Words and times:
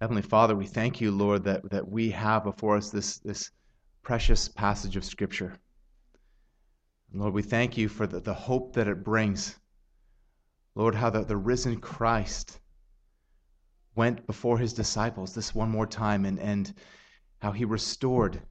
Heavenly 0.00 0.22
Father, 0.22 0.54
we 0.54 0.66
thank 0.66 1.00
you, 1.00 1.10
Lord, 1.10 1.44
that, 1.44 1.70
that 1.70 1.88
we 1.88 2.10
have 2.10 2.44
before 2.44 2.76
us 2.76 2.90
this, 2.90 3.18
this 3.18 3.50
precious 4.02 4.46
passage 4.48 4.96
of 4.96 5.04
Scripture. 5.04 5.56
Lord, 7.12 7.32
we 7.32 7.42
thank 7.42 7.78
you 7.78 7.88
for 7.88 8.06
the, 8.06 8.20
the 8.20 8.34
hope 8.34 8.74
that 8.74 8.88
it 8.88 9.02
brings. 9.02 9.58
Lord, 10.74 10.94
how 10.94 11.08
the, 11.08 11.24
the 11.24 11.36
risen 11.36 11.80
Christ 11.80 12.60
went 13.94 14.26
before 14.26 14.58
his 14.58 14.74
disciples 14.74 15.34
this 15.34 15.54
one 15.54 15.70
more 15.70 15.86
time 15.86 16.26
and, 16.26 16.38
and 16.38 16.74
how 17.38 17.52
he 17.52 17.64
restored 17.64 18.42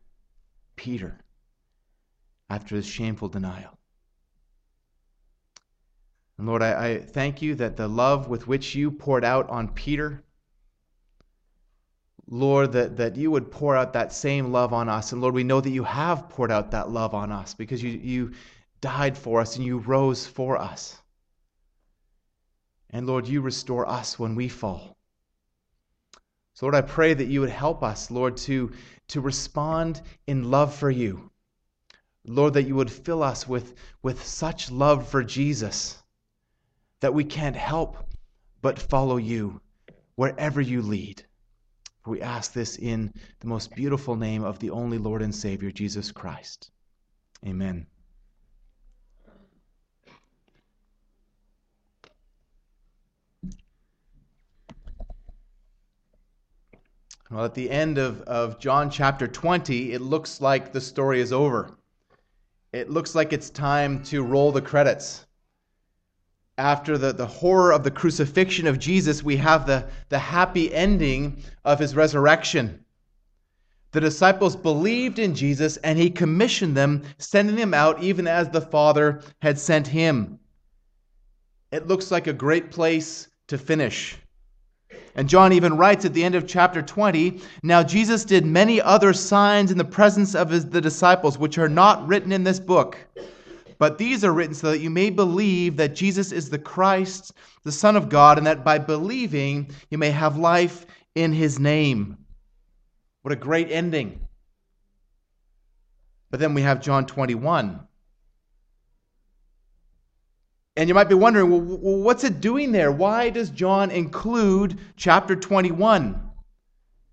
Peter 0.75 1.19
after 2.49 2.75
his 2.75 2.87
shameful 2.87 3.29
denial. 3.29 3.77
And 6.39 6.47
Lord, 6.47 6.63
I, 6.63 6.87
I 6.87 6.99
thank 6.99 7.43
you 7.43 7.53
that 7.55 7.77
the 7.77 7.87
love 7.87 8.27
with 8.27 8.47
which 8.47 8.73
you 8.73 8.89
poured 8.89 9.23
out 9.23 9.47
on 9.49 9.69
Peter 9.69 10.24
Lord, 12.27 12.71
that, 12.71 12.97
that 12.97 13.15
you 13.15 13.29
would 13.31 13.51
pour 13.51 13.75
out 13.75 13.93
that 13.93 14.11
same 14.11 14.51
love 14.51 14.73
on 14.73 14.89
us. 14.89 15.11
And 15.11 15.21
Lord, 15.21 15.35
we 15.35 15.43
know 15.43 15.61
that 15.61 15.69
you 15.69 15.83
have 15.83 16.29
poured 16.29 16.51
out 16.51 16.71
that 16.71 16.89
love 16.89 17.13
on 17.13 17.31
us 17.31 17.53
because 17.53 17.83
you, 17.83 17.91
you 17.91 18.33
died 18.81 19.17
for 19.17 19.41
us 19.41 19.55
and 19.55 19.65
you 19.65 19.77
rose 19.77 20.25
for 20.25 20.57
us. 20.57 20.97
And 22.89 23.05
Lord, 23.05 23.27
you 23.27 23.41
restore 23.41 23.87
us 23.87 24.17
when 24.17 24.35
we 24.35 24.49
fall. 24.49 24.97
So, 26.53 26.65
Lord, 26.65 26.75
I 26.75 26.81
pray 26.81 27.13
that 27.13 27.27
you 27.27 27.41
would 27.41 27.49
help 27.49 27.83
us, 27.83 28.09
Lord, 28.09 28.37
to, 28.37 28.71
to 29.09 29.21
respond 29.21 30.01
in 30.25 30.49
love 30.49 30.73
for 30.73 30.89
you. 30.89 31.29
Lord, 32.25 32.53
that 32.53 32.63
you 32.63 32.75
would 32.75 32.91
fill 32.91 33.21
us 33.21 33.47
with, 33.47 33.75
with 34.01 34.25
such 34.25 34.71
love 34.71 35.07
for 35.07 35.23
Jesus 35.23 36.01
that 37.01 37.13
we 37.13 37.23
can't 37.23 37.55
help 37.55 37.97
but 38.61 38.79
follow 38.79 39.17
you 39.17 39.61
wherever 40.15 40.59
you 40.61 40.81
lead. 40.81 41.23
For 42.05 42.11
we 42.11 42.21
ask 42.21 42.53
this 42.53 42.77
in 42.77 43.11
the 43.39 43.47
most 43.47 43.73
beautiful 43.73 44.15
name 44.15 44.43
of 44.43 44.59
the 44.59 44.69
only 44.69 44.99
Lord 44.99 45.23
and 45.23 45.33
Savior, 45.33 45.71
Jesus 45.71 46.11
Christ. 46.11 46.69
Amen. 47.43 47.87
Well, 57.31 57.43
at 57.43 57.55
the 57.55 57.71
end 57.71 57.97
of, 57.97 58.21
of 58.21 58.59
John 58.59 58.91
chapter 58.91 59.27
20, 59.27 59.93
it 59.93 60.01
looks 60.01 60.39
like 60.39 60.71
the 60.71 60.81
story 60.81 61.21
is 61.21 61.33
over. 61.33 61.75
It 62.71 62.91
looks 62.91 63.15
like 63.15 63.33
it's 63.33 63.49
time 63.49 64.03
to 64.03 64.21
roll 64.21 64.51
the 64.51 64.61
credits 64.61 65.24
after 66.57 66.97
the, 66.97 67.11
the 67.11 67.25
horror 67.25 67.73
of 67.73 67.83
the 67.83 67.91
crucifixion 67.91 68.67
of 68.67 68.79
Jesus, 68.79 69.23
we 69.23 69.37
have 69.37 69.65
the, 69.65 69.85
the 70.09 70.19
happy 70.19 70.73
ending 70.73 71.43
of 71.65 71.79
his 71.79 71.95
resurrection. 71.95 72.85
The 73.91 74.01
disciples 74.01 74.55
believed 74.55 75.19
in 75.19 75.35
Jesus 75.35 75.77
and 75.77 75.97
he 75.97 76.09
commissioned 76.09 76.75
them, 76.75 77.03
sending 77.17 77.55
them 77.55 77.73
out 77.73 78.03
even 78.03 78.27
as 78.27 78.49
the 78.49 78.61
Father 78.61 79.21
had 79.41 79.57
sent 79.57 79.87
him. 79.87 80.39
It 81.71 81.87
looks 81.87 82.11
like 82.11 82.27
a 82.27 82.33
great 82.33 82.71
place 82.71 83.27
to 83.47 83.57
finish. 83.57 84.17
And 85.15 85.29
John 85.29 85.53
even 85.53 85.77
writes 85.77 86.05
at 86.05 86.13
the 86.13 86.23
end 86.23 86.35
of 86.35 86.47
chapter 86.47 86.81
20 86.81 87.41
Now 87.63 87.83
Jesus 87.83 88.25
did 88.25 88.45
many 88.45 88.81
other 88.81 89.13
signs 89.13 89.71
in 89.71 89.77
the 89.77 89.85
presence 89.85 90.35
of 90.35 90.49
his, 90.49 90.69
the 90.69 90.81
disciples, 90.81 91.37
which 91.37 91.57
are 91.57 91.69
not 91.69 92.05
written 92.07 92.31
in 92.31 92.43
this 92.43 92.59
book. 92.59 92.97
But 93.77 93.97
these 93.97 94.23
are 94.23 94.33
written 94.33 94.55
so 94.55 94.71
that 94.71 94.79
you 94.79 94.89
may 94.89 95.09
believe 95.09 95.77
that 95.77 95.95
Jesus 95.95 96.31
is 96.31 96.49
the 96.49 96.59
Christ, 96.59 97.33
the 97.63 97.71
Son 97.71 97.95
of 97.95 98.09
God, 98.09 98.37
and 98.37 98.47
that 98.47 98.63
by 98.63 98.79
believing 98.79 99.71
you 99.89 99.97
may 99.97 100.11
have 100.11 100.37
life 100.37 100.85
in 101.15 101.33
his 101.33 101.59
name. 101.59 102.17
What 103.21 103.33
a 103.33 103.37
great 103.37 103.71
ending. 103.71 104.21
But 106.31 106.39
then 106.39 106.53
we 106.53 106.61
have 106.61 106.81
John 106.81 107.05
21. 107.05 107.79
And 110.77 110.89
you 110.89 110.95
might 110.95 111.09
be 111.09 111.15
wondering, 111.15 111.49
well, 111.49 111.97
what's 111.97 112.25
it 112.25 112.41
doing 112.41 112.71
there? 112.71 112.91
Why 112.91 113.29
does 113.29 113.49
John 113.49 113.91
include 113.91 114.77
chapter 114.97 115.35
21? 115.35 116.21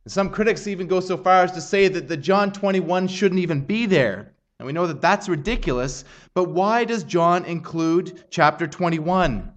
Some 0.09 0.31
critics 0.31 0.67
even 0.67 0.89
go 0.89 0.99
so 0.99 1.17
far 1.17 1.45
as 1.45 1.53
to 1.53 1.61
say 1.61 1.87
that 1.87 2.09
the 2.09 2.17
John 2.17 2.53
21 2.53 3.07
shouldn't 3.07 3.41
even 3.41 3.61
be 3.61 3.87
there. 3.87 4.32
And 4.63 4.67
we 4.69 4.73
know 4.73 4.87
that 4.87 5.01
that's 5.01 5.29
ridiculous, 5.29 6.05
but 6.35 6.45
why 6.45 6.85
does 6.85 7.03
John 7.03 7.45
include 7.47 8.23
chapter 8.31 8.69
21? 8.69 9.53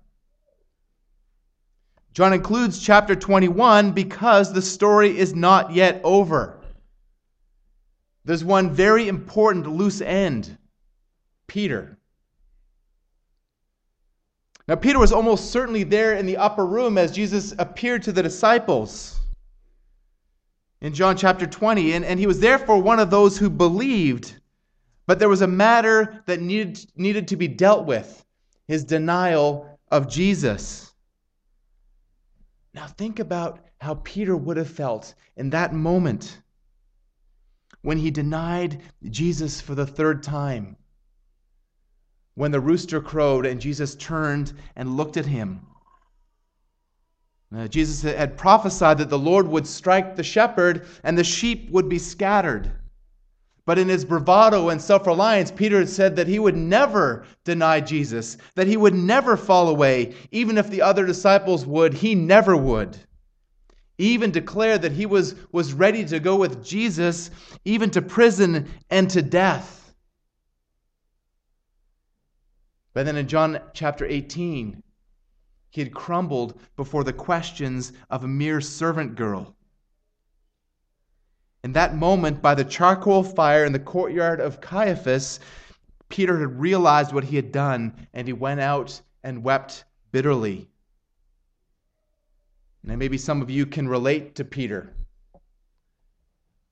John 2.16 2.34
includes 2.34 2.82
chapter 2.82 3.16
21 3.16 3.92
because 3.92 4.52
the 4.52 4.64
story 4.64 5.16
is 5.16 5.36
not 5.36 5.72
yet 5.72 6.02
over. 6.04 6.60
There's 8.24 8.44
one 8.44 8.72
very 8.72 9.08
important 9.08 9.68
loose 9.68 10.02
end 10.02 10.58
Peter. 11.46 12.00
Now, 14.68 14.74
Peter 14.74 14.98
was 14.98 15.12
almost 15.12 15.52
certainly 15.52 15.84
there 15.84 16.16
in 16.16 16.26
the 16.26 16.38
upper 16.38 16.66
room 16.66 16.98
as 16.98 17.12
Jesus 17.12 17.54
appeared 17.60 18.02
to 18.02 18.12
the 18.12 18.24
disciples 18.24 19.20
in 20.82 20.96
John 20.96 21.16
chapter 21.16 21.46
20, 21.46 21.94
and, 21.94 22.04
and 22.04 22.20
he 22.20 22.26
was 22.26 22.40
therefore 22.40 22.82
one 22.82 23.00
of 23.00 23.12
those 23.12 23.38
who 23.38 23.52
believed 23.52 24.42
but 25.06 25.20
there 25.20 25.30
was 25.30 25.42
a 25.42 25.48
matter 25.48 26.24
that 26.26 26.42
needed, 26.42 26.86
needed 26.96 27.28
to 27.28 27.36
be 27.36 27.48
dealt 27.48 27.86
with 27.86 28.26
his 28.68 28.84
denial 28.84 29.80
of 29.92 30.10
Jesus. 30.10 30.92
Now, 32.74 32.88
think 32.88 33.20
about 33.20 33.60
how 33.80 33.96
Peter 34.04 34.36
would 34.36 34.58
have 34.58 34.70
felt 34.70 35.14
in 35.38 35.50
that 35.52 35.74
moment 35.74 36.42
when 37.84 37.98
he 37.98 38.10
denied 38.10 38.82
Jesus 39.10 39.62
for 39.62 39.76
the 39.76 39.86
third 39.86 40.24
time. 40.24 40.76
When 42.34 42.52
the 42.52 42.60
rooster 42.60 43.00
crowed 43.00 43.46
and 43.46 43.62
Jesus 43.62 43.96
turned 43.96 44.54
and 44.76 44.98
looked 44.98 45.18
at 45.18 45.26
him. 45.26 45.68
Jesus 47.70 48.02
had 48.02 48.38
prophesied 48.38 48.98
that 48.98 49.10
the 49.10 49.20
Lord 49.20 49.48
would 49.48 49.66
strike 49.66 50.16
the 50.16 50.24
shepherd 50.24 50.88
and 51.04 51.18
the 51.18 51.24
sheep 51.24 51.70
would 51.70 51.88
be 51.88 52.00
scattered. 52.00 52.72
But 53.66 53.80
in 53.80 53.90
his 53.90 54.06
bravado 54.06 54.70
and 54.70 54.80
self 54.80 55.08
reliance, 55.08 55.52
Peter 55.52 55.80
had 55.80 55.90
said 55.90 56.16
that 56.16 56.28
he 56.28 56.38
would 56.38 56.56
never 56.56 57.26
deny 57.44 57.82
Jesus, 57.82 58.38
that 58.54 58.68
he 58.68 58.78
would 58.78 58.94
never 58.94 59.36
fall 59.36 59.70
away. 59.70 60.14
Even 60.32 60.58
if 60.58 60.70
the 60.70 60.84
other 60.84 61.06
disciples 61.06 61.66
would, 61.66 61.96
he 61.96 62.14
never 62.14 62.56
would. 62.56 62.98
He 63.98 64.14
even 64.14 64.30
declared 64.30 64.84
that 64.84 64.92
he 64.92 65.06
was, 65.06 65.36
was 65.52 65.74
ready 65.74 66.06
to 66.06 66.20
go 66.20 66.36
with 66.36 66.64
Jesus, 66.64 67.32
even 67.64 67.90
to 67.92 68.02
prison 68.02 68.68
and 68.90 69.10
to 69.10 69.22
death. 69.22 69.96
But 72.94 73.06
then 73.06 73.18
in 73.18 73.28
John 73.28 73.60
chapter 73.74 74.06
18, 74.06 74.84
he 75.70 75.82
had 75.82 75.94
crumbled 75.94 76.60
before 76.76 77.04
the 77.04 77.14
questions 77.14 77.94
of 78.10 78.24
a 78.24 78.28
mere 78.28 78.62
servant 78.62 79.16
girl. 79.16 79.55
In 81.66 81.72
that 81.72 81.96
moment, 81.96 82.44
by 82.44 82.54
the 82.54 82.64
charcoal 82.64 83.24
fire 83.24 83.66
in 83.66 83.74
the 83.74 83.80
courtyard 83.80 84.40
of 84.40 84.62
Caiaphas, 84.62 85.40
Peter 86.10 86.38
had 86.38 86.60
realized 86.60 87.12
what 87.12 87.24
he 87.24 87.38
had 87.38 87.52
done, 87.52 88.08
and 88.14 88.28
he 88.28 88.34
went 88.34 88.60
out 88.60 89.02
and 89.24 89.44
wept 89.44 89.84
bitterly. 90.12 90.70
Now, 92.84 92.96
maybe 92.96 93.18
some 93.18 93.42
of 93.42 93.50
you 93.50 93.66
can 93.66 93.88
relate 93.88 94.36
to 94.36 94.46
Peter. 94.46 94.94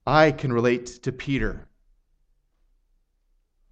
I 0.05 0.31
can 0.31 0.53
relate 0.53 0.85
to 1.01 1.11
Peter. 1.11 1.67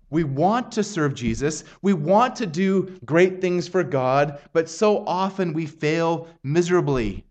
We 0.09 0.23
want 0.23 0.71
to 0.71 0.83
serve 0.83 1.13
Jesus. 1.13 1.63
We 1.83 1.93
want 1.93 2.35
to 2.37 2.47
do 2.47 2.97
great 3.05 3.41
things 3.41 3.67
for 3.67 3.83
God, 3.83 4.39
but 4.53 4.67
so 4.67 5.05
often 5.05 5.53
we 5.53 5.67
fail 5.67 6.29
miserably. 6.41 7.25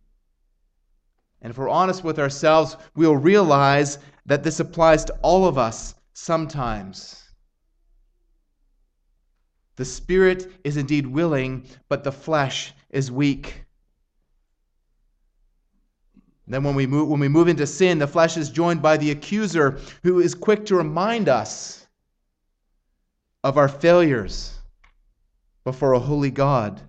And 1.42 1.50
if 1.50 1.58
we're 1.58 1.68
honest 1.68 2.04
with 2.04 2.18
ourselves, 2.18 2.76
we'll 2.94 3.16
realize 3.16 3.98
that 4.26 4.42
this 4.42 4.60
applies 4.60 5.04
to 5.06 5.14
all 5.22 5.46
of 5.46 5.58
us 5.58 5.94
sometimes. 6.12 7.22
The 9.76 9.84
spirit 9.84 10.52
is 10.62 10.76
indeed 10.76 11.06
willing, 11.06 11.64
but 11.88 12.04
the 12.04 12.12
flesh 12.12 12.74
is 12.90 13.10
weak. 13.10 13.64
Then, 16.46 16.64
when 16.64 16.74
we, 16.74 16.86
move, 16.86 17.08
when 17.08 17.20
we 17.20 17.28
move 17.28 17.46
into 17.46 17.66
sin, 17.66 17.98
the 17.98 18.08
flesh 18.08 18.36
is 18.36 18.50
joined 18.50 18.82
by 18.82 18.96
the 18.96 19.12
accuser 19.12 19.78
who 20.02 20.18
is 20.18 20.34
quick 20.34 20.66
to 20.66 20.74
remind 20.74 21.28
us 21.28 21.86
of 23.44 23.56
our 23.56 23.68
failures 23.68 24.58
before 25.64 25.92
a 25.92 26.00
holy 26.00 26.30
God. 26.30 26.80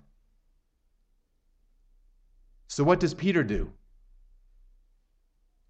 So, 2.66 2.82
what 2.82 2.98
does 2.98 3.14
Peter 3.14 3.44
do? 3.44 3.72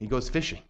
He 0.03 0.09
goes 0.09 0.29
fishing. 0.29 0.61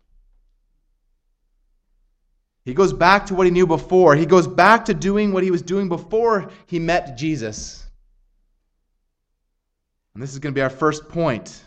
He 2.67 2.75
goes 2.75 2.93
back 2.93 3.25
to 3.27 3.35
what 3.35 3.47
he 3.47 3.51
knew 3.51 3.67
before. 3.67 4.15
He 4.15 4.27
goes 4.27 4.47
back 4.47 4.85
to 4.85 4.95
doing 4.95 5.33
what 5.33 5.43
he 5.43 5.51
was 5.51 5.63
doing 5.63 5.89
before 5.89 6.51
he 6.67 6.79
met 6.79 7.17
Jesus. 7.17 7.87
And 10.13 10.23
this 10.23 10.35
is 10.35 10.39
going 10.39 10.53
to 10.53 10.59
be 10.59 10.61
our 10.61 10.69
first 10.69 11.09
point 11.09 11.65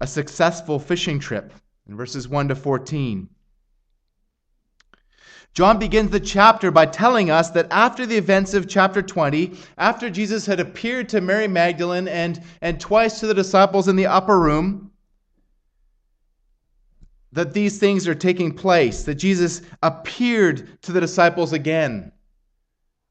a 0.00 0.06
successful 0.06 0.78
fishing 0.78 1.18
trip 1.18 1.52
in 1.88 1.96
verses 1.96 2.28
1 2.28 2.46
to 2.46 2.54
14. 2.54 3.28
John 5.54 5.80
begins 5.80 6.12
the 6.12 6.20
chapter 6.20 6.70
by 6.70 6.86
telling 6.86 7.28
us 7.28 7.50
that 7.50 7.66
after 7.72 8.06
the 8.06 8.16
events 8.16 8.54
of 8.54 8.68
chapter 8.68 9.02
20, 9.02 9.54
after 9.78 10.08
Jesus 10.08 10.46
had 10.46 10.60
appeared 10.60 11.08
to 11.08 11.20
Mary 11.20 11.48
Magdalene 11.48 12.06
and, 12.06 12.40
and 12.62 12.78
twice 12.78 13.18
to 13.18 13.26
the 13.26 13.34
disciples 13.34 13.88
in 13.88 13.96
the 13.96 14.06
upper 14.06 14.38
room, 14.38 14.87
that 17.32 17.52
these 17.52 17.78
things 17.78 18.08
are 18.08 18.14
taking 18.14 18.52
place, 18.52 19.04
that 19.04 19.16
Jesus 19.16 19.62
appeared 19.82 20.80
to 20.82 20.92
the 20.92 21.00
disciples 21.00 21.52
again. 21.52 22.12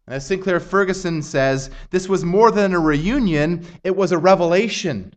As 0.07 0.25
Sinclair 0.25 0.59
Ferguson 0.59 1.21
says, 1.21 1.69
this 1.89 2.07
was 2.07 2.23
more 2.23 2.51
than 2.51 2.73
a 2.73 2.79
reunion, 2.79 3.65
it 3.83 3.95
was 3.95 4.11
a 4.11 4.17
revelation. 4.17 5.13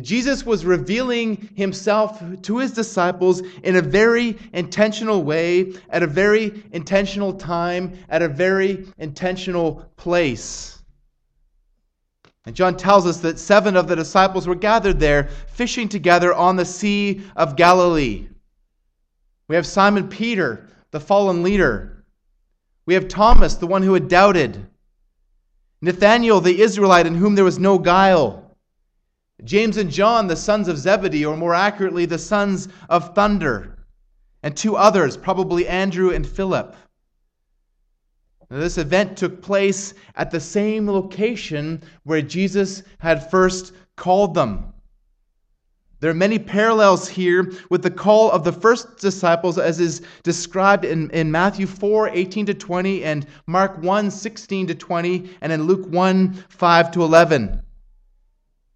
Jesus 0.00 0.44
was 0.44 0.64
revealing 0.64 1.50
himself 1.54 2.22
to 2.42 2.58
his 2.58 2.72
disciples 2.72 3.40
in 3.62 3.76
a 3.76 3.82
very 3.82 4.36
intentional 4.52 5.22
way, 5.22 5.72
at 5.88 6.02
a 6.02 6.06
very 6.06 6.64
intentional 6.72 7.34
time, 7.34 7.98
at 8.08 8.22
a 8.22 8.28
very 8.28 8.86
intentional 8.98 9.86
place. 9.96 10.79
And 12.46 12.56
John 12.56 12.76
tells 12.76 13.06
us 13.06 13.18
that 13.18 13.38
seven 13.38 13.76
of 13.76 13.86
the 13.86 13.96
disciples 13.96 14.46
were 14.46 14.54
gathered 14.54 14.98
there, 14.98 15.28
fishing 15.48 15.88
together 15.88 16.32
on 16.32 16.56
the 16.56 16.64
Sea 16.64 17.22
of 17.36 17.56
Galilee. 17.56 18.28
We 19.48 19.56
have 19.56 19.66
Simon 19.66 20.08
Peter, 20.08 20.68
the 20.90 21.00
fallen 21.00 21.42
leader. 21.42 22.04
We 22.86 22.94
have 22.94 23.08
Thomas, 23.08 23.54
the 23.54 23.66
one 23.66 23.82
who 23.82 23.94
had 23.94 24.08
doubted. 24.08 24.66
Nathanael, 25.82 26.40
the 26.40 26.60
Israelite, 26.60 27.06
in 27.06 27.14
whom 27.14 27.34
there 27.34 27.44
was 27.44 27.58
no 27.58 27.78
guile. 27.78 28.56
James 29.44 29.76
and 29.76 29.90
John, 29.90 30.26
the 30.26 30.36
sons 30.36 30.68
of 30.68 30.78
Zebedee, 30.78 31.24
or 31.24 31.36
more 31.36 31.54
accurately, 31.54 32.04
the 32.04 32.18
sons 32.18 32.68
of 32.88 33.14
thunder, 33.14 33.86
and 34.42 34.56
two 34.56 34.76
others, 34.76 35.16
probably 35.16 35.66
Andrew 35.66 36.10
and 36.10 36.26
Philip. 36.26 36.74
Now, 38.50 38.58
this 38.58 38.78
event 38.78 39.16
took 39.16 39.42
place 39.42 39.94
at 40.16 40.30
the 40.32 40.40
same 40.40 40.90
location 40.90 41.82
where 42.02 42.20
Jesus 42.20 42.82
had 42.98 43.30
first 43.30 43.72
called 43.96 44.34
them. 44.34 44.72
There 46.00 46.10
are 46.10 46.14
many 46.14 46.38
parallels 46.38 47.08
here 47.08 47.52
with 47.68 47.82
the 47.82 47.90
call 47.90 48.30
of 48.30 48.42
the 48.42 48.52
first 48.52 48.96
disciples 48.96 49.58
as 49.58 49.78
is 49.78 50.00
described 50.22 50.84
in, 50.84 51.10
in 51.10 51.30
Matthew 51.30 51.66
4, 51.66 52.08
18 52.08 52.46
to 52.46 52.54
20, 52.54 53.04
and 53.04 53.26
Mark 53.46 53.80
1, 53.82 54.10
16 54.10 54.66
to 54.68 54.74
20, 54.74 55.30
and 55.42 55.52
in 55.52 55.64
Luke 55.64 55.86
1, 55.88 56.44
5 56.48 56.90
to 56.92 57.02
11. 57.02 57.62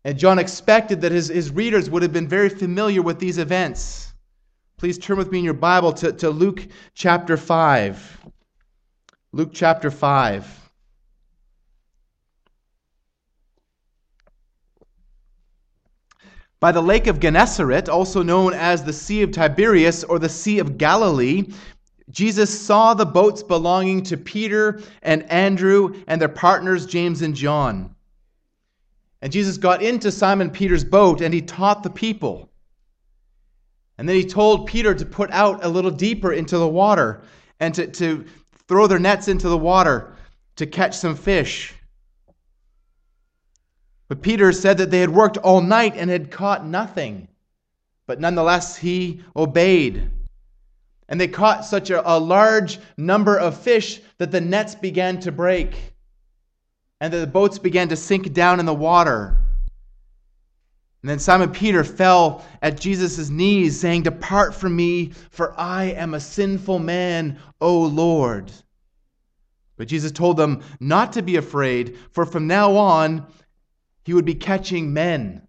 And 0.05 0.19
John 0.19 0.39
expected 0.39 1.01
that 1.01 1.13
his, 1.13 1.29
his 1.29 1.51
readers 1.51 1.89
would 1.89 2.03
have 2.03 2.13
been 2.13 2.29
very 2.29 2.51
familiar 2.51 3.01
with 3.01 3.19
these 3.19 3.39
events. 3.39 4.13
Please 4.77 4.99
turn 4.99 5.17
with 5.17 5.33
me 5.33 5.39
in 5.39 5.45
your 5.45 5.55
Bible 5.55 5.95
to, 5.95 6.13
to 6.13 6.29
Luke 6.29 6.67
chapter 6.93 7.39
5. 7.39 8.19
Luke 9.35 9.51
chapter 9.53 9.91
5. 9.91 10.71
By 16.61 16.71
the 16.71 16.81
lake 16.81 17.09
of 17.09 17.19
Gennesaret, 17.19 17.89
also 17.89 18.23
known 18.23 18.55
as 18.55 18.85
the 18.85 18.93
Sea 18.93 19.23
of 19.23 19.33
Tiberias 19.33 20.05
or 20.05 20.21
the 20.21 20.29
Sea 20.29 20.61
of 20.61 20.79
Galilee, 20.79 21.53
Jesus 22.11 22.61
saw 22.61 22.95
the 22.95 23.05
boats 23.05 23.43
belonging 23.43 24.05
to 24.05 24.17
Peter 24.17 24.81
and 25.03 25.29
Andrew 25.29 26.01
and 26.07 26.21
their 26.21 26.29
partners 26.29 26.87
James 26.87 27.21
and 27.21 27.35
John. 27.35 27.93
And 29.21 29.33
Jesus 29.33 29.59
got 29.59 29.83
into 29.83 30.13
Simon 30.13 30.49
Peter's 30.49 30.85
boat 30.85 31.21
and 31.21 31.35
he 31.35 31.43
taught 31.43 31.83
the 31.83 31.91
people. 31.91 32.53
And 33.99 34.09
then 34.09 34.15
he 34.15 34.25
told 34.25 34.69
Peter 34.69 34.95
to 34.95 35.05
put 35.05 35.33
out 35.33 35.65
a 35.65 35.69
little 35.69 35.91
deeper 35.91 36.33
into 36.33 36.57
the 36.57 36.69
water 36.69 37.25
and 37.59 37.75
to, 37.75 37.87
to 37.89 38.25
throw 38.69 38.87
their 38.87 38.99
nets 38.99 39.29
into 39.29 39.49
the 39.49 39.59
water 39.59 40.15
to 40.57 40.67
catch 40.67 40.97
some 40.97 41.17
fish. 41.17 41.75
But 44.09 44.23
Peter 44.23 44.53
said 44.53 44.79
that 44.79 44.91
they 44.91 45.01
had 45.01 45.11
worked 45.11 45.37
all 45.39 45.61
night 45.61 45.95
and 45.97 46.11
had 46.11 46.31
caught 46.31 46.67
nothing. 46.67 47.29
But 48.07 48.21
nonetheless, 48.21 48.77
he 48.77 49.23
obeyed. 49.35 50.11
And 51.09 51.21
they 51.21 51.29
caught 51.29 51.65
such 51.65 51.91
a, 51.91 52.09
a 52.11 52.19
large 52.19 52.79
number 52.97 53.37
of 53.37 53.59
fish 53.59 54.01
that 54.19 54.31
the 54.31 54.41
nets 54.41 54.75
began 54.75 55.21
to 55.21 55.33
break 55.33 55.95
and 57.01 57.13
that 57.13 57.19
the 57.19 57.27
boats 57.27 57.59
began 57.59 57.89
to 57.89 57.97
sink 57.97 58.33
down 58.33 58.61
in 58.61 58.67
the 58.67 58.75
water. 58.75 59.37
And 61.05 61.11
then 61.11 61.19
Simon 61.19 61.51
Peter 61.51 61.85
fell 61.85 62.47
at 62.63 62.81
Jesus' 62.81 63.29
knees, 63.29 63.79
saying, 63.79 64.05
Depart 64.05 64.55
from 64.55 64.75
me, 64.75 65.13
for 65.29 65.53
I 65.61 65.85
am 65.85 66.15
a 66.15 66.19
sinful 66.19 66.79
man, 66.79 67.39
O 67.61 67.83
Lord. 67.83 68.51
But 69.77 69.89
Jesus 69.89 70.13
told 70.13 70.39
them 70.39 70.63
not 70.81 71.13
to 71.13 71.21
be 71.21 71.37
afraid, 71.37 71.99
for 72.13 72.25
from 72.25 72.47
now 72.47 72.75
on 72.77 73.27
he 74.07 74.15
would 74.15 74.25
be 74.25 74.35
catching 74.35 74.95
men. 74.95 75.47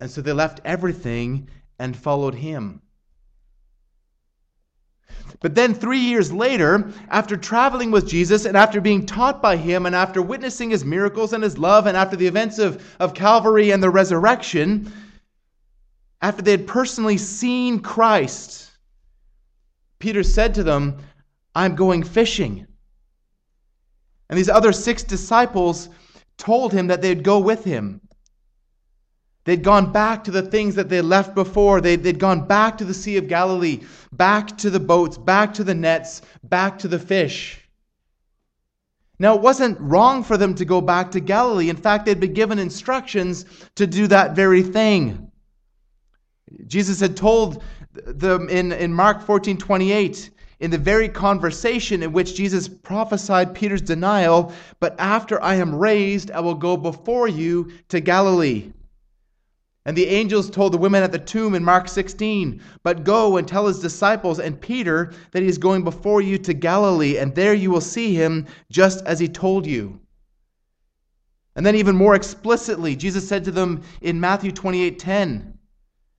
And 0.00 0.10
so 0.10 0.20
they 0.20 0.34
left 0.34 0.60
everything 0.66 1.48
and 1.78 1.96
followed 1.96 2.34
him. 2.34 2.82
But 5.40 5.54
then, 5.54 5.74
three 5.74 5.98
years 5.98 6.32
later, 6.32 6.92
after 7.08 7.36
traveling 7.36 7.90
with 7.90 8.08
Jesus 8.08 8.44
and 8.44 8.56
after 8.56 8.80
being 8.80 9.06
taught 9.06 9.40
by 9.40 9.56
him 9.56 9.86
and 9.86 9.94
after 9.94 10.20
witnessing 10.20 10.70
his 10.70 10.84
miracles 10.84 11.32
and 11.32 11.42
his 11.42 11.58
love 11.58 11.86
and 11.86 11.96
after 11.96 12.16
the 12.16 12.26
events 12.26 12.58
of, 12.58 12.82
of 12.98 13.14
Calvary 13.14 13.70
and 13.70 13.82
the 13.82 13.90
resurrection, 13.90 14.92
after 16.20 16.42
they 16.42 16.52
had 16.52 16.66
personally 16.66 17.18
seen 17.18 17.80
Christ, 17.80 18.70
Peter 19.98 20.22
said 20.22 20.54
to 20.54 20.62
them, 20.62 20.98
I'm 21.54 21.74
going 21.74 22.02
fishing. 22.02 22.66
And 24.28 24.38
these 24.38 24.48
other 24.48 24.72
six 24.72 25.02
disciples 25.02 25.88
told 26.36 26.72
him 26.72 26.88
that 26.88 27.02
they'd 27.02 27.22
go 27.22 27.38
with 27.38 27.64
him. 27.64 28.00
They'd 29.48 29.62
gone 29.62 29.92
back 29.92 30.24
to 30.24 30.30
the 30.30 30.42
things 30.42 30.74
that 30.74 30.90
they 30.90 31.00
left 31.00 31.34
before. 31.34 31.80
They'd, 31.80 32.02
they'd 32.02 32.18
gone 32.18 32.46
back 32.46 32.76
to 32.76 32.84
the 32.84 32.92
Sea 32.92 33.16
of 33.16 33.28
Galilee, 33.28 33.80
back 34.12 34.58
to 34.58 34.68
the 34.68 34.78
boats, 34.78 35.16
back 35.16 35.54
to 35.54 35.64
the 35.64 35.74
nets, 35.74 36.20
back 36.42 36.78
to 36.80 36.86
the 36.86 36.98
fish. 36.98 37.58
Now, 39.18 39.34
it 39.34 39.40
wasn't 39.40 39.80
wrong 39.80 40.22
for 40.22 40.36
them 40.36 40.54
to 40.56 40.66
go 40.66 40.82
back 40.82 41.12
to 41.12 41.20
Galilee. 41.20 41.70
In 41.70 41.76
fact, 41.76 42.04
they'd 42.04 42.20
been 42.20 42.34
given 42.34 42.58
instructions 42.58 43.46
to 43.76 43.86
do 43.86 44.06
that 44.08 44.36
very 44.36 44.62
thing. 44.62 45.32
Jesus 46.66 47.00
had 47.00 47.16
told 47.16 47.62
them 47.94 48.50
in, 48.50 48.70
in 48.72 48.92
Mark 48.92 49.22
14 49.22 49.56
28, 49.56 50.28
in 50.60 50.70
the 50.70 50.76
very 50.76 51.08
conversation 51.08 52.02
in 52.02 52.12
which 52.12 52.34
Jesus 52.34 52.68
prophesied 52.68 53.54
Peter's 53.54 53.80
denial, 53.80 54.52
but 54.78 54.94
after 54.98 55.42
I 55.42 55.54
am 55.54 55.74
raised, 55.74 56.30
I 56.32 56.40
will 56.40 56.54
go 56.54 56.76
before 56.76 57.28
you 57.28 57.72
to 57.88 58.00
Galilee. 58.00 58.72
And 59.88 59.96
the 59.96 60.08
angels 60.08 60.50
told 60.50 60.74
the 60.74 60.76
women 60.76 61.02
at 61.02 61.12
the 61.12 61.18
tomb 61.18 61.54
in 61.54 61.64
Mark 61.64 61.88
16, 61.88 62.60
But 62.82 63.04
go 63.04 63.38
and 63.38 63.48
tell 63.48 63.66
his 63.66 63.80
disciples 63.80 64.38
and 64.38 64.60
Peter 64.60 65.14
that 65.30 65.42
he 65.42 65.48
is 65.48 65.56
going 65.56 65.82
before 65.82 66.20
you 66.20 66.36
to 66.36 66.52
Galilee, 66.52 67.16
and 67.16 67.34
there 67.34 67.54
you 67.54 67.70
will 67.70 67.80
see 67.80 68.12
him 68.12 68.44
just 68.70 69.02
as 69.06 69.18
he 69.18 69.28
told 69.28 69.66
you. 69.66 69.98
And 71.56 71.64
then, 71.64 71.74
even 71.74 71.96
more 71.96 72.14
explicitly, 72.14 72.96
Jesus 72.96 73.26
said 73.26 73.44
to 73.44 73.50
them 73.50 73.80
in 74.02 74.20
Matthew 74.20 74.52
28 74.52 74.98
10, 74.98 75.58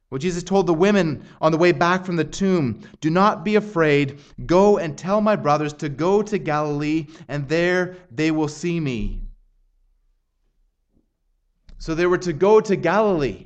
well, 0.10 0.18
Jesus 0.18 0.42
told 0.42 0.66
the 0.66 0.74
women 0.74 1.24
on 1.40 1.52
the 1.52 1.58
way 1.60 1.72
back 1.72 2.04
from 2.04 2.16
the 2.16 2.24
tomb, 2.24 2.82
Do 3.02 3.12
not 3.12 3.46
be 3.46 3.56
afraid. 3.56 4.18
Go 4.48 4.80
and 4.80 4.98
tell 4.98 5.22
my 5.22 5.36
brothers 5.36 5.74
to 5.74 5.90
go 5.90 6.24
to 6.24 6.40
Galilee, 6.40 7.06
and 7.28 7.48
there 7.48 7.98
they 8.10 8.32
will 8.32 8.48
see 8.48 8.80
me. 8.80 9.22
So 11.78 11.94
they 11.94 12.08
were 12.08 12.18
to 12.18 12.34
go 12.34 12.60
to 12.62 12.76
Galilee. 12.76 13.46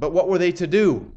But 0.00 0.12
what 0.12 0.28
were 0.28 0.38
they 0.38 0.52
to 0.52 0.66
do? 0.66 1.12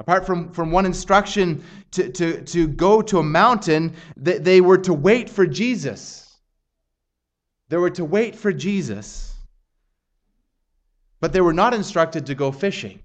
Apart 0.00 0.26
from, 0.26 0.52
from 0.52 0.72
one 0.72 0.84
instruction 0.84 1.62
to, 1.92 2.10
to, 2.10 2.42
to 2.42 2.66
go 2.66 3.00
to 3.02 3.18
a 3.18 3.22
mountain, 3.22 3.94
that 4.16 4.44
they 4.44 4.60
were 4.60 4.78
to 4.78 4.92
wait 4.92 5.30
for 5.30 5.46
Jesus. 5.46 6.38
They 7.68 7.76
were 7.76 7.90
to 7.90 8.04
wait 8.04 8.34
for 8.34 8.52
Jesus. 8.52 9.34
But 11.20 11.32
they 11.32 11.40
were 11.40 11.52
not 11.52 11.72
instructed 11.72 12.26
to 12.26 12.34
go 12.34 12.50
fishing. 12.50 13.00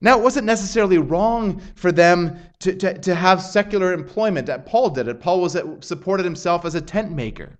Now, 0.00 0.18
it 0.18 0.22
wasn't 0.22 0.46
necessarily 0.46 0.96
wrong 0.96 1.60
for 1.74 1.92
them 1.92 2.38
to, 2.60 2.74
to, 2.74 2.98
to 3.00 3.14
have 3.14 3.42
secular 3.42 3.92
employment. 3.92 4.48
Paul 4.64 4.90
did 4.90 5.08
it. 5.08 5.20
Paul 5.20 5.42
was, 5.42 5.56
uh, 5.56 5.78
supported 5.80 6.24
himself 6.24 6.64
as 6.64 6.74
a 6.74 6.80
tent 6.80 7.12
maker. 7.12 7.58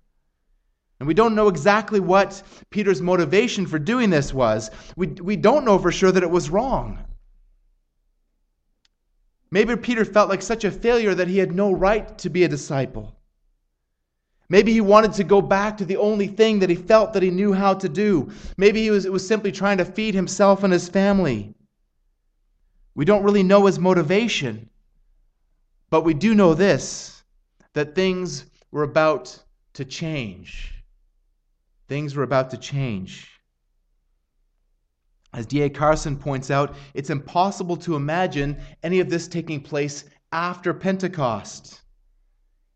And 1.01 1.07
we 1.07 1.15
don't 1.15 1.33
know 1.33 1.47
exactly 1.47 1.99
what 1.99 2.43
Peter's 2.69 3.01
motivation 3.01 3.65
for 3.65 3.79
doing 3.79 4.11
this 4.11 4.31
was. 4.35 4.69
We, 4.95 5.07
we 5.07 5.35
don't 5.35 5.65
know 5.65 5.79
for 5.79 5.91
sure 5.91 6.11
that 6.11 6.21
it 6.21 6.29
was 6.29 6.51
wrong. 6.51 6.99
Maybe 9.49 9.75
Peter 9.77 10.05
felt 10.05 10.29
like 10.29 10.43
such 10.43 10.63
a 10.63 10.69
failure 10.69 11.15
that 11.15 11.27
he 11.27 11.39
had 11.39 11.55
no 11.55 11.71
right 11.71 12.15
to 12.19 12.29
be 12.29 12.43
a 12.43 12.47
disciple. 12.47 13.15
Maybe 14.47 14.73
he 14.73 14.81
wanted 14.81 15.13
to 15.13 15.23
go 15.23 15.41
back 15.41 15.77
to 15.77 15.85
the 15.85 15.97
only 15.97 16.27
thing 16.27 16.59
that 16.59 16.69
he 16.69 16.75
felt 16.75 17.13
that 17.13 17.23
he 17.23 17.31
knew 17.31 17.51
how 17.51 17.73
to 17.73 17.89
do. 17.89 18.29
Maybe 18.55 18.83
he 18.83 18.91
was, 18.91 19.07
was 19.07 19.27
simply 19.27 19.51
trying 19.51 19.79
to 19.79 19.85
feed 19.85 20.13
himself 20.13 20.63
and 20.63 20.71
his 20.71 20.87
family. 20.87 21.55
We 22.93 23.05
don't 23.05 23.23
really 23.23 23.41
know 23.41 23.65
his 23.65 23.79
motivation, 23.79 24.69
but 25.89 26.03
we 26.03 26.13
do 26.13 26.35
know 26.35 26.53
this 26.53 27.23
that 27.73 27.95
things 27.95 28.45
were 28.69 28.83
about 28.83 29.39
to 29.73 29.83
change. 29.83 30.75
Things 31.91 32.15
were 32.15 32.23
about 32.23 32.51
to 32.51 32.57
change. 32.57 33.27
As 35.33 35.45
D.A. 35.45 35.69
Carson 35.69 36.15
points 36.15 36.49
out, 36.49 36.73
it's 36.93 37.09
impossible 37.09 37.75
to 37.75 37.97
imagine 37.97 38.55
any 38.81 39.01
of 39.01 39.09
this 39.09 39.27
taking 39.27 39.59
place 39.59 40.05
after 40.31 40.73
Pentecost. 40.73 41.81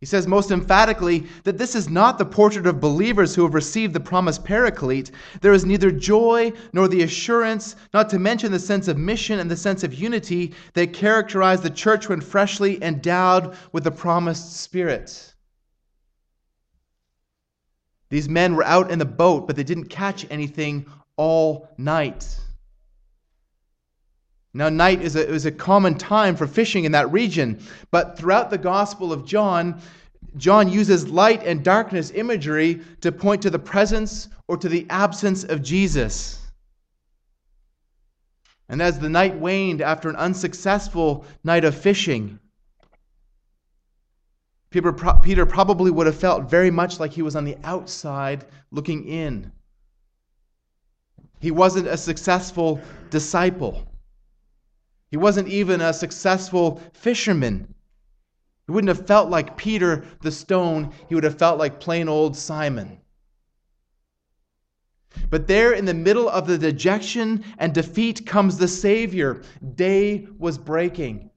He 0.01 0.05
says 0.05 0.27
most 0.27 0.51
emphatically 0.51 1.27
that 1.45 1.57
this 1.57 1.75
is 1.75 1.87
not 1.87 2.17
the 2.17 2.25
portrait 2.25 2.67
of 2.67 2.81
believers 2.81 3.33
who 3.33 3.43
have 3.43 3.53
received 3.53 3.93
the 3.93 4.01
promised 4.01 4.43
paraclete. 4.43 5.11
There 5.39 5.53
is 5.53 5.63
neither 5.63 5.91
joy 5.91 6.51
nor 6.73 6.89
the 6.89 7.03
assurance, 7.03 7.77
not 7.93 8.09
to 8.09 8.19
mention 8.19 8.51
the 8.51 8.59
sense 8.59 8.89
of 8.89 8.97
mission 8.97 9.39
and 9.39 9.49
the 9.49 9.55
sense 9.55 9.85
of 9.85 9.93
unity 9.93 10.53
that 10.73 10.91
characterized 10.91 11.63
the 11.63 11.69
church 11.69 12.09
when 12.09 12.19
freshly 12.19 12.83
endowed 12.83 13.55
with 13.71 13.85
the 13.85 13.91
promised 13.91 14.57
Spirit. 14.57 15.34
These 18.15 18.29
men 18.29 18.55
were 18.55 18.63
out 18.63 18.91
in 18.91 18.99
the 18.99 19.03
boat, 19.03 19.45
but 19.45 19.57
they 19.57 19.65
didn't 19.65 19.89
catch 19.89 20.25
anything 20.29 20.85
all 21.17 21.67
night. 21.77 22.39
Now, 24.53 24.69
night 24.69 25.01
is 25.01 25.17
a, 25.17 25.29
is 25.29 25.45
a 25.45 25.51
common 25.51 25.95
time 25.95 26.37
for 26.37 26.47
fishing 26.47 26.85
in 26.85 26.93
that 26.93 27.11
region, 27.11 27.59
but 27.91 28.17
throughout 28.17 28.51
the 28.51 28.57
Gospel 28.57 29.11
of 29.11 29.25
John, 29.25 29.81
John 30.37 30.71
uses 30.71 31.09
light 31.09 31.43
and 31.43 31.61
darkness 31.61 32.09
imagery 32.15 32.79
to 33.01 33.11
point 33.11 33.41
to 33.41 33.49
the 33.49 33.59
presence 33.59 34.29
or 34.47 34.55
to 34.55 34.69
the 34.69 34.87
absence 34.89 35.43
of 35.43 35.61
Jesus. 35.61 36.39
And 38.69 38.81
as 38.81 38.97
the 38.97 39.09
night 39.09 39.35
waned 39.35 39.81
after 39.81 40.09
an 40.09 40.15
unsuccessful 40.15 41.25
night 41.43 41.65
of 41.65 41.75
fishing, 41.75 42.39
Peter, 44.75 44.91
Peter 44.91 45.45
probably 45.45 45.89
would 45.89 46.05
have 46.05 46.17
felt 46.17 46.49
very 46.49 46.69
much 46.69 46.99
like 46.99 47.13
he 47.13 47.21
was 47.21 47.37
on 47.37 47.45
the 47.45 47.55
outside 47.63 48.43
looking 48.71 49.07
in. 49.07 49.49
He 51.39 51.49
wasn't 51.49 51.87
a 51.87 51.95
successful 51.95 52.81
disciple. 53.09 53.87
He 55.09 55.15
wasn't 55.15 55.47
even 55.47 55.79
a 55.79 55.93
successful 55.93 56.81
fisherman. 56.91 57.73
He 58.67 58.73
wouldn't 58.73 58.89
have 58.89 59.07
felt 59.07 59.29
like 59.29 59.55
Peter 59.55 60.03
the 60.19 60.31
stone, 60.31 60.91
he 61.07 61.15
would 61.15 61.23
have 61.23 61.39
felt 61.39 61.57
like 61.57 61.79
plain 61.79 62.09
old 62.09 62.35
Simon. 62.35 62.97
But 65.29 65.47
there 65.47 65.71
in 65.71 65.85
the 65.85 65.93
middle 65.93 66.27
of 66.27 66.47
the 66.47 66.57
dejection 66.57 67.45
and 67.59 67.73
defeat 67.73 68.25
comes 68.25 68.57
the 68.57 68.67
Savior. 68.67 69.41
Day 69.75 70.27
was 70.37 70.57
breaking. 70.57 71.29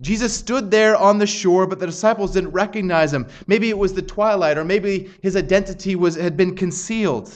Jesus 0.00 0.34
stood 0.34 0.70
there 0.70 0.96
on 0.96 1.18
the 1.18 1.26
shore, 1.26 1.66
but 1.66 1.78
the 1.78 1.86
disciples 1.86 2.32
didn't 2.32 2.50
recognize 2.50 3.12
him. 3.12 3.26
Maybe 3.46 3.68
it 3.68 3.78
was 3.78 3.94
the 3.94 4.02
twilight, 4.02 4.58
or 4.58 4.64
maybe 4.64 5.10
his 5.22 5.36
identity 5.36 5.94
was, 5.94 6.16
had 6.16 6.36
been 6.36 6.56
concealed. 6.56 7.32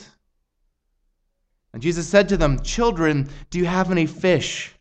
And 1.72 1.82
Jesus 1.82 2.08
said 2.08 2.28
to 2.30 2.36
them, 2.36 2.60
Children, 2.60 3.28
do 3.50 3.58
you 3.58 3.66
have 3.66 3.90
any 3.90 4.06
fish? 4.06 4.74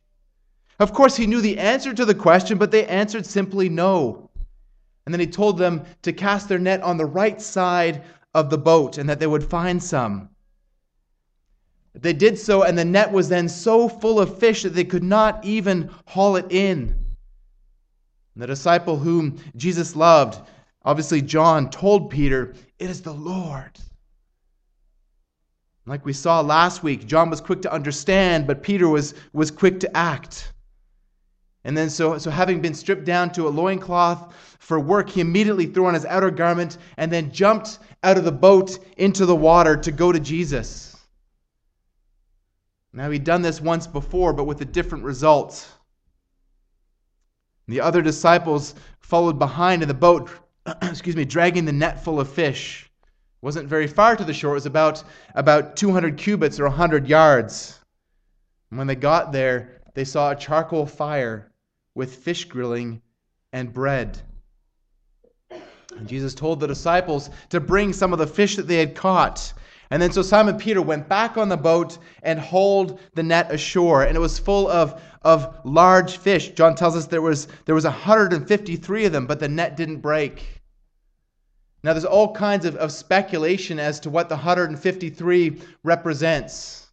Of 0.79 0.93
course, 0.93 1.15
he 1.15 1.27
knew 1.27 1.41
the 1.41 1.57
answer 1.57 1.93
to 1.93 2.05
the 2.05 2.15
question, 2.15 2.57
but 2.57 2.71
they 2.71 2.85
answered 2.85 3.25
simply 3.25 3.69
no. 3.69 4.29
And 5.05 5.13
then 5.13 5.19
he 5.19 5.27
told 5.27 5.57
them 5.57 5.83
to 6.03 6.13
cast 6.13 6.49
their 6.49 6.59
net 6.59 6.81
on 6.81 6.97
the 6.97 7.05
right 7.05 7.41
side 7.41 8.03
of 8.33 8.49
the 8.49 8.57
boat 8.57 8.97
and 8.97 9.09
that 9.09 9.19
they 9.19 9.27
would 9.27 9.43
find 9.43 9.81
some. 9.81 10.29
They 11.93 12.13
did 12.13 12.37
so, 12.37 12.61
and 12.63 12.77
the 12.77 12.85
net 12.85 13.11
was 13.11 13.29
then 13.29 13.49
so 13.49 13.89
full 13.89 14.19
of 14.19 14.37
fish 14.37 14.63
that 14.63 14.75
they 14.75 14.83
could 14.83 15.03
not 15.03 15.43
even 15.43 15.89
haul 16.05 16.35
it 16.35 16.45
in. 16.51 17.06
And 18.37 18.43
the 18.43 18.45
disciple 18.45 18.97
whom 18.97 19.39
Jesus 19.55 19.95
loved, 19.95 20.47
obviously 20.85 21.23
John, 21.23 21.71
told 21.71 22.11
Peter, 22.11 22.53
It 22.77 22.87
is 22.87 23.01
the 23.01 23.11
Lord. 23.11 23.71
Like 25.87 26.05
we 26.05 26.13
saw 26.13 26.41
last 26.41 26.83
week, 26.83 27.07
John 27.07 27.31
was 27.31 27.41
quick 27.41 27.63
to 27.63 27.73
understand, 27.73 28.45
but 28.45 28.61
Peter 28.61 28.87
was, 28.87 29.15
was 29.33 29.49
quick 29.49 29.79
to 29.79 29.97
act. 29.97 30.53
And 31.63 31.75
then, 31.75 31.89
so, 31.89 32.19
so 32.19 32.29
having 32.29 32.61
been 32.61 32.75
stripped 32.75 33.05
down 33.05 33.31
to 33.31 33.47
a 33.47 33.49
loincloth 33.49 34.35
for 34.59 34.79
work, 34.79 35.09
he 35.09 35.21
immediately 35.21 35.65
threw 35.65 35.87
on 35.87 35.95
his 35.95 36.05
outer 36.05 36.29
garment 36.29 36.77
and 36.97 37.11
then 37.11 37.31
jumped 37.31 37.79
out 38.03 38.19
of 38.19 38.23
the 38.23 38.31
boat 38.31 38.77
into 38.97 39.25
the 39.25 39.35
water 39.35 39.75
to 39.77 39.91
go 39.91 40.11
to 40.11 40.19
Jesus. 40.19 40.95
Now, 42.93 43.09
he'd 43.09 43.23
done 43.23 43.41
this 43.41 43.59
once 43.59 43.87
before, 43.87 44.31
but 44.31 44.43
with 44.43 44.61
a 44.61 44.65
different 44.65 45.05
result. 45.05 45.67
The 47.67 47.81
other 47.81 48.01
disciples 48.01 48.75
followed 48.99 49.37
behind 49.39 49.81
in 49.81 49.87
the 49.87 49.93
boat, 49.93 50.29
excuse 50.81 51.15
me, 51.15 51.25
dragging 51.25 51.65
the 51.65 51.73
net 51.73 52.03
full 52.03 52.19
of 52.19 52.29
fish. 52.29 52.89
It 53.03 53.45
wasn't 53.45 53.67
very 53.67 53.87
far 53.87 54.15
to 54.15 54.23
the 54.23 54.33
shore. 54.33 54.51
It 54.51 54.55
was 54.55 54.65
about, 54.65 55.03
about 55.35 55.75
200 55.75 56.17
cubits 56.17 56.59
or 56.59 56.63
100 56.63 57.07
yards. 57.07 57.79
And 58.69 58.77
when 58.77 58.87
they 58.87 58.95
got 58.95 59.31
there, 59.31 59.81
they 59.93 60.05
saw 60.05 60.31
a 60.31 60.35
charcoal 60.35 60.85
fire 60.85 61.51
with 61.95 62.15
fish 62.15 62.45
grilling 62.45 63.01
and 63.51 63.73
bread. 63.73 64.21
And 65.49 66.07
Jesus 66.07 66.35
told 66.35 66.59
the 66.59 66.67
disciples 66.67 67.29
to 67.49 67.59
bring 67.59 67.91
some 67.91 68.13
of 68.13 68.19
the 68.19 68.27
fish 68.27 68.55
that 68.55 68.67
they 68.67 68.77
had 68.77 68.95
caught. 68.95 69.53
And 69.89 70.01
then 70.01 70.11
so 70.11 70.21
Simon 70.21 70.57
Peter 70.57 70.81
went 70.81 71.07
back 71.07 71.37
on 71.37 71.49
the 71.49 71.57
boat 71.57 71.97
and 72.23 72.39
hauled 72.39 72.99
the 73.13 73.23
net 73.23 73.51
ashore, 73.51 74.03
and 74.03 74.15
it 74.15 74.19
was 74.19 74.37
full 74.37 74.67
of, 74.67 75.01
of 75.21 75.59
large 75.63 76.17
fish. 76.17 76.49
John 76.51 76.75
tells 76.75 76.95
us 76.95 77.07
there 77.07 77.21
was 77.21 77.47
there 77.65 77.75
was 77.75 77.85
153 77.85 79.05
of 79.05 79.11
them, 79.11 79.27
but 79.27 79.39
the 79.39 79.47
net 79.47 79.77
didn't 79.77 79.99
break. 79.99 80.57
Now 81.83 81.93
there's 81.93 82.05
all 82.05 82.33
kinds 82.33 82.65
of, 82.65 82.75
of 82.75 82.91
speculation 82.91 83.79
as 83.79 83.99
to 84.01 84.09
what 84.09 84.29
the 84.29 84.35
153 84.35 85.61
represents. 85.83 86.87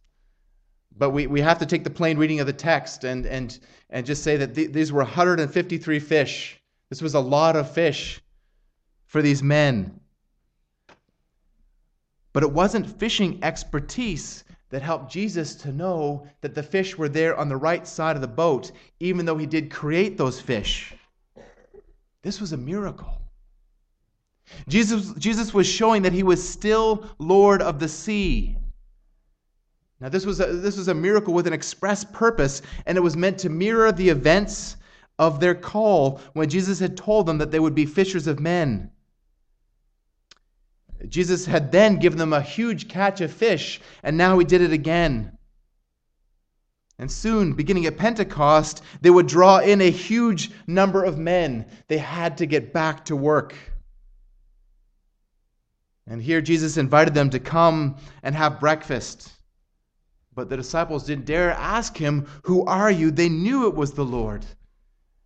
But 0.97 1.09
we, 1.09 1.27
we 1.27 1.41
have 1.41 1.59
to 1.59 1.65
take 1.65 1.83
the 1.83 1.89
plain 1.89 2.17
reading 2.17 2.39
of 2.39 2.47
the 2.47 2.53
text 2.53 3.03
and, 3.03 3.25
and, 3.25 3.59
and 3.89 4.05
just 4.05 4.23
say 4.23 4.37
that 4.37 4.55
th- 4.55 4.71
these 4.71 4.93
were 4.93 5.01
153 5.01 5.99
fish. 5.99 6.61
This 6.89 7.01
was 7.01 7.13
a 7.13 7.19
lot 7.19 7.57
of 7.57 7.71
fish 7.71 8.21
for 9.05 9.21
these 9.21 9.43
men. 9.43 9.99
But 12.35 12.43
it 12.43 12.51
wasn't 12.51 12.99
fishing 12.99 13.39
expertise 13.43 14.43
that 14.69 14.81
helped 14.81 15.09
Jesus 15.09 15.55
to 15.55 15.71
know 15.71 16.27
that 16.41 16.53
the 16.53 16.63
fish 16.63 16.97
were 16.97 17.07
there 17.07 17.33
on 17.39 17.47
the 17.47 17.55
right 17.55 17.87
side 17.87 18.17
of 18.17 18.21
the 18.21 18.27
boat, 18.27 18.73
even 18.99 19.25
though 19.25 19.37
he 19.37 19.45
did 19.45 19.71
create 19.71 20.17
those 20.17 20.41
fish. 20.41 20.93
This 22.23 22.41
was 22.41 22.51
a 22.51 22.57
miracle. 22.57 23.21
Jesus, 24.67 25.13
Jesus 25.13 25.53
was 25.53 25.65
showing 25.65 26.01
that 26.01 26.11
he 26.11 26.23
was 26.23 26.45
still 26.45 27.09
Lord 27.19 27.61
of 27.61 27.79
the 27.79 27.87
sea. 27.87 28.57
Now, 30.01 30.09
this 30.09 30.25
was, 30.25 30.41
a, 30.41 30.47
this 30.47 30.75
was 30.75 30.89
a 30.89 30.93
miracle 30.93 31.33
with 31.33 31.47
an 31.47 31.53
express 31.53 32.03
purpose, 32.03 32.61
and 32.85 32.97
it 32.97 33.01
was 33.01 33.15
meant 33.15 33.37
to 33.39 33.49
mirror 33.49 33.93
the 33.93 34.09
events 34.09 34.75
of 35.19 35.39
their 35.39 35.55
call 35.55 36.19
when 36.33 36.49
Jesus 36.49 36.79
had 36.79 36.97
told 36.97 37.27
them 37.27 37.37
that 37.37 37.51
they 37.51 37.61
would 37.61 37.75
be 37.75 37.85
fishers 37.85 38.27
of 38.27 38.41
men. 38.41 38.91
Jesus 41.07 41.45
had 41.45 41.71
then 41.71 41.97
given 41.97 42.17
them 42.17 42.33
a 42.33 42.41
huge 42.41 42.87
catch 42.87 43.21
of 43.21 43.31
fish, 43.31 43.81
and 44.03 44.17
now 44.17 44.39
he 44.39 44.45
did 44.45 44.61
it 44.61 44.71
again. 44.71 45.37
And 46.97 47.11
soon, 47.11 47.53
beginning 47.53 47.85
at 47.85 47.97
Pentecost, 47.97 48.81
they 49.01 49.09
would 49.09 49.27
draw 49.27 49.59
in 49.59 49.81
a 49.81 49.91
huge 49.91 50.51
number 50.65 51.03
of 51.03 51.17
men. 51.17 51.65
They 51.87 51.97
had 51.97 52.37
to 52.37 52.45
get 52.45 52.71
back 52.71 53.05
to 53.05 53.15
work. 53.15 53.55
And 56.07 56.21
here 56.21 56.39
Jesus 56.39 56.77
invited 56.77 57.13
them 57.13 57.29
to 57.31 57.39
come 57.39 57.97
and 58.23 58.33
have 58.35 58.59
breakfast. 58.59 59.29
But 60.33 60.49
the 60.49 60.57
disciples 60.57 61.05
didn't 61.05 61.25
dare 61.25 61.51
ask 61.51 61.97
him, 61.97 62.27
Who 62.43 62.65
are 62.65 62.91
you? 62.91 63.11
They 63.11 63.29
knew 63.29 63.67
it 63.67 63.75
was 63.75 63.91
the 63.91 64.05
Lord. 64.05 64.45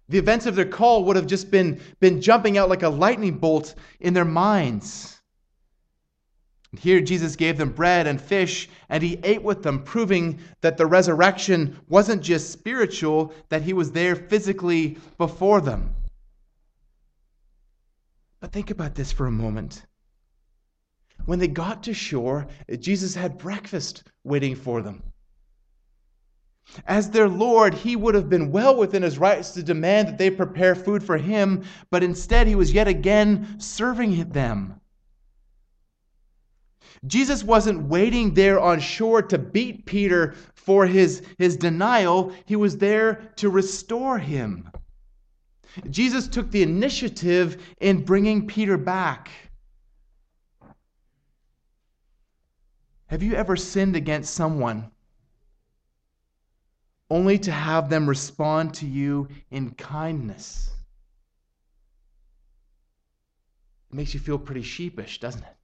The 0.07 0.17
events 0.17 0.47
of 0.47 0.55
their 0.55 0.65
call 0.65 1.03
would 1.05 1.17
have 1.17 1.27
just 1.27 1.51
been, 1.51 1.79
been 1.99 2.21
jumping 2.21 2.57
out 2.57 2.69
like 2.69 2.81
a 2.81 2.89
lightning 2.89 3.37
bolt 3.37 3.75
in 3.99 4.15
their 4.15 4.25
minds. 4.25 5.18
Here 6.77 7.01
Jesus 7.01 7.35
gave 7.35 7.57
them 7.57 7.71
bread 7.71 8.05
and 8.05 8.21
fish, 8.21 8.69
and 8.89 9.01
he 9.01 9.19
ate 9.23 9.41
with 9.41 9.63
them, 9.63 9.83
proving 9.83 10.39
that 10.61 10.77
the 10.77 10.85
resurrection 10.85 11.79
wasn't 11.89 12.21
just 12.21 12.51
spiritual, 12.51 13.33
that 13.49 13.63
he 13.63 13.73
was 13.73 13.91
there 13.91 14.15
physically 14.15 14.97
before 15.17 15.61
them. 15.61 15.95
But 18.39 18.51
think 18.51 18.69
about 18.69 18.95
this 18.95 19.11
for 19.11 19.25
a 19.25 19.31
moment. 19.31 19.85
When 21.25 21.39
they 21.39 21.47
got 21.47 21.83
to 21.83 21.93
shore, 21.93 22.47
Jesus 22.79 23.15
had 23.15 23.39
breakfast 23.39 24.03
waiting 24.23 24.55
for 24.55 24.81
them. 24.81 25.03
As 26.85 27.09
their 27.09 27.27
Lord, 27.27 27.73
he 27.73 27.95
would 27.95 28.13
have 28.13 28.29
been 28.29 28.51
well 28.51 28.77
within 28.77 29.01
his 29.01 29.17
rights 29.17 29.51
to 29.51 29.63
demand 29.63 30.07
that 30.07 30.17
they 30.19 30.29
prepare 30.29 30.75
food 30.75 31.03
for 31.03 31.17
him, 31.17 31.63
but 31.89 32.03
instead 32.03 32.45
he 32.45 32.55
was 32.55 32.71
yet 32.71 32.87
again 32.87 33.59
serving 33.59 34.29
them. 34.29 34.78
Jesus 37.07 37.43
wasn't 37.43 37.83
waiting 37.83 38.33
there 38.33 38.59
on 38.59 38.79
shore 38.79 39.21
to 39.21 39.37
beat 39.37 39.85
Peter 39.85 40.35
for 40.53 40.85
his, 40.85 41.23
his 41.37 41.57
denial, 41.57 42.33
he 42.45 42.55
was 42.55 42.77
there 42.77 43.31
to 43.37 43.49
restore 43.49 44.19
him. 44.19 44.69
Jesus 45.89 46.27
took 46.27 46.51
the 46.51 46.63
initiative 46.63 47.63
in 47.79 48.03
bringing 48.03 48.47
Peter 48.47 48.77
back. 48.77 49.29
Have 53.07 53.23
you 53.23 53.33
ever 53.33 53.55
sinned 53.55 53.95
against 53.95 54.33
someone 54.33 54.91
only 57.09 57.39
to 57.39 57.51
have 57.51 57.89
them 57.89 58.07
respond 58.07 58.73
to 58.75 58.85
you 58.85 59.27
in 59.49 59.71
kindness? 59.71 60.71
It 63.89 63.95
makes 63.95 64.13
you 64.13 64.19
feel 64.19 64.37
pretty 64.37 64.61
sheepish, 64.61 65.19
doesn't 65.19 65.43
it? 65.43 65.55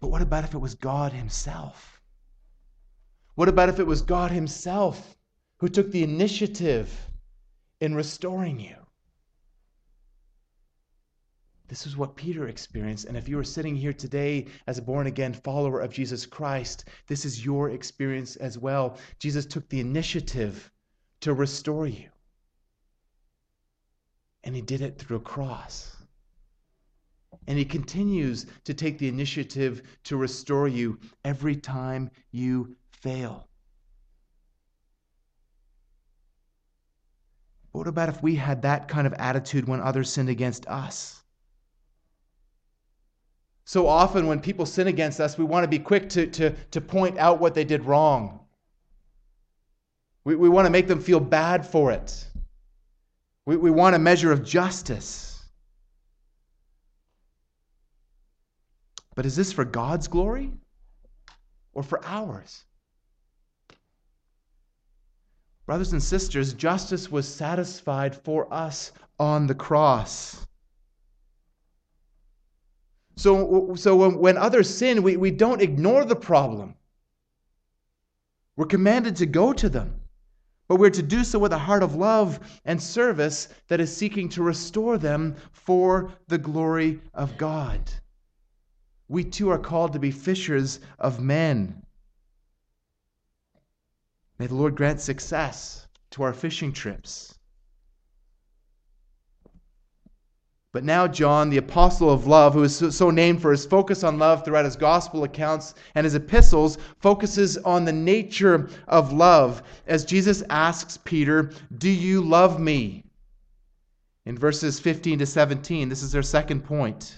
But 0.00 0.08
what 0.08 0.22
about 0.22 0.44
if 0.44 0.54
it 0.54 0.58
was 0.58 0.74
God 0.74 1.12
Himself? 1.12 2.00
What 3.34 3.48
about 3.48 3.68
if 3.68 3.78
it 3.78 3.86
was 3.86 4.02
God 4.02 4.30
Himself 4.30 5.16
who 5.58 5.68
took 5.68 5.90
the 5.90 6.02
initiative 6.02 6.92
in 7.80 7.94
restoring 7.94 8.60
you? 8.60 8.76
This 11.68 11.86
is 11.86 11.96
what 11.96 12.16
Peter 12.16 12.48
experienced. 12.48 13.04
And 13.04 13.16
if 13.16 13.28
you 13.28 13.38
are 13.38 13.44
sitting 13.44 13.76
here 13.76 13.92
today 13.92 14.46
as 14.66 14.78
a 14.78 14.82
born 14.82 15.06
again 15.06 15.34
follower 15.34 15.80
of 15.80 15.92
Jesus 15.92 16.24
Christ, 16.24 16.86
this 17.06 17.26
is 17.26 17.44
your 17.44 17.70
experience 17.70 18.36
as 18.36 18.56
well. 18.56 18.98
Jesus 19.18 19.44
took 19.44 19.68
the 19.68 19.80
initiative 19.80 20.72
to 21.20 21.34
restore 21.34 21.86
you. 21.86 22.08
And 24.44 24.54
he 24.54 24.62
did 24.62 24.80
it 24.80 24.98
through 24.98 25.18
a 25.18 25.20
cross. 25.20 25.97
And 27.46 27.58
he 27.58 27.64
continues 27.64 28.46
to 28.64 28.74
take 28.74 28.98
the 28.98 29.08
initiative 29.08 29.82
to 30.04 30.16
restore 30.16 30.68
you 30.68 30.98
every 31.24 31.56
time 31.56 32.10
you 32.30 32.76
fail. 32.90 33.48
But 37.72 37.78
what 37.78 37.88
about 37.88 38.08
if 38.08 38.22
we 38.22 38.34
had 38.34 38.62
that 38.62 38.88
kind 38.88 39.06
of 39.06 39.14
attitude 39.14 39.68
when 39.68 39.80
others 39.80 40.10
sinned 40.10 40.28
against 40.28 40.66
us? 40.66 41.22
So 43.64 43.86
often, 43.86 44.26
when 44.26 44.40
people 44.40 44.64
sin 44.64 44.86
against 44.86 45.20
us, 45.20 45.36
we 45.36 45.44
want 45.44 45.64
to 45.64 45.68
be 45.68 45.78
quick 45.78 46.08
to, 46.10 46.26
to, 46.26 46.50
to 46.70 46.80
point 46.80 47.18
out 47.18 47.38
what 47.38 47.54
they 47.54 47.64
did 47.64 47.84
wrong. 47.84 48.40
We, 50.24 50.36
we 50.36 50.48
want 50.48 50.64
to 50.64 50.70
make 50.70 50.88
them 50.88 51.00
feel 51.00 51.20
bad 51.20 51.66
for 51.66 51.92
it. 51.92 52.26
We, 53.44 53.58
we 53.58 53.70
want 53.70 53.94
a 53.94 53.98
measure 53.98 54.32
of 54.32 54.42
justice. 54.42 55.27
But 59.18 59.26
is 59.26 59.34
this 59.34 59.52
for 59.52 59.64
God's 59.64 60.06
glory 60.06 60.52
or 61.74 61.82
for 61.82 62.00
ours? 62.04 62.64
Brothers 65.66 65.92
and 65.92 66.00
sisters, 66.00 66.52
justice 66.52 67.10
was 67.10 67.26
satisfied 67.26 68.14
for 68.14 68.46
us 68.54 68.92
on 69.18 69.48
the 69.48 69.56
cross. 69.56 70.46
So, 73.16 73.74
so 73.74 73.96
when, 73.96 74.18
when 74.20 74.36
others 74.36 74.72
sin, 74.72 75.02
we, 75.02 75.16
we 75.16 75.32
don't 75.32 75.62
ignore 75.62 76.04
the 76.04 76.14
problem. 76.14 76.76
We're 78.54 78.66
commanded 78.66 79.16
to 79.16 79.26
go 79.26 79.52
to 79.52 79.68
them, 79.68 80.00
but 80.68 80.76
we're 80.76 80.90
to 80.90 81.02
do 81.02 81.24
so 81.24 81.40
with 81.40 81.52
a 81.52 81.58
heart 81.58 81.82
of 81.82 81.96
love 81.96 82.38
and 82.64 82.80
service 82.80 83.48
that 83.66 83.80
is 83.80 83.92
seeking 83.96 84.28
to 84.28 84.44
restore 84.44 84.96
them 84.96 85.34
for 85.50 86.12
the 86.28 86.38
glory 86.38 87.00
of 87.14 87.36
God. 87.36 87.80
We 89.08 89.24
too 89.24 89.48
are 89.48 89.58
called 89.58 89.94
to 89.94 89.98
be 89.98 90.10
fishers 90.10 90.80
of 90.98 91.20
men. 91.20 91.82
May 94.38 94.46
the 94.46 94.54
Lord 94.54 94.76
grant 94.76 95.00
success 95.00 95.88
to 96.10 96.22
our 96.22 96.32
fishing 96.32 96.72
trips. 96.72 97.38
But 100.70 100.84
now, 100.84 101.08
John, 101.08 101.48
the 101.48 101.56
apostle 101.56 102.10
of 102.10 102.26
love, 102.26 102.52
who 102.52 102.62
is 102.62 102.76
so 102.94 103.10
named 103.10 103.40
for 103.40 103.50
his 103.50 103.64
focus 103.64 104.04
on 104.04 104.18
love 104.18 104.44
throughout 104.44 104.66
his 104.66 104.76
gospel 104.76 105.24
accounts 105.24 105.74
and 105.94 106.04
his 106.04 106.14
epistles, 106.14 106.76
focuses 107.00 107.56
on 107.58 107.86
the 107.86 107.92
nature 107.92 108.68
of 108.86 109.12
love 109.12 109.62
as 109.86 110.04
Jesus 110.04 110.42
asks 110.50 110.98
Peter, 110.98 111.50
Do 111.78 111.88
you 111.88 112.20
love 112.20 112.60
me? 112.60 113.04
In 114.26 114.36
verses 114.36 114.78
15 114.78 115.20
to 115.20 115.26
17, 115.26 115.88
this 115.88 116.02
is 116.02 116.12
their 116.12 116.22
second 116.22 116.62
point. 116.62 117.16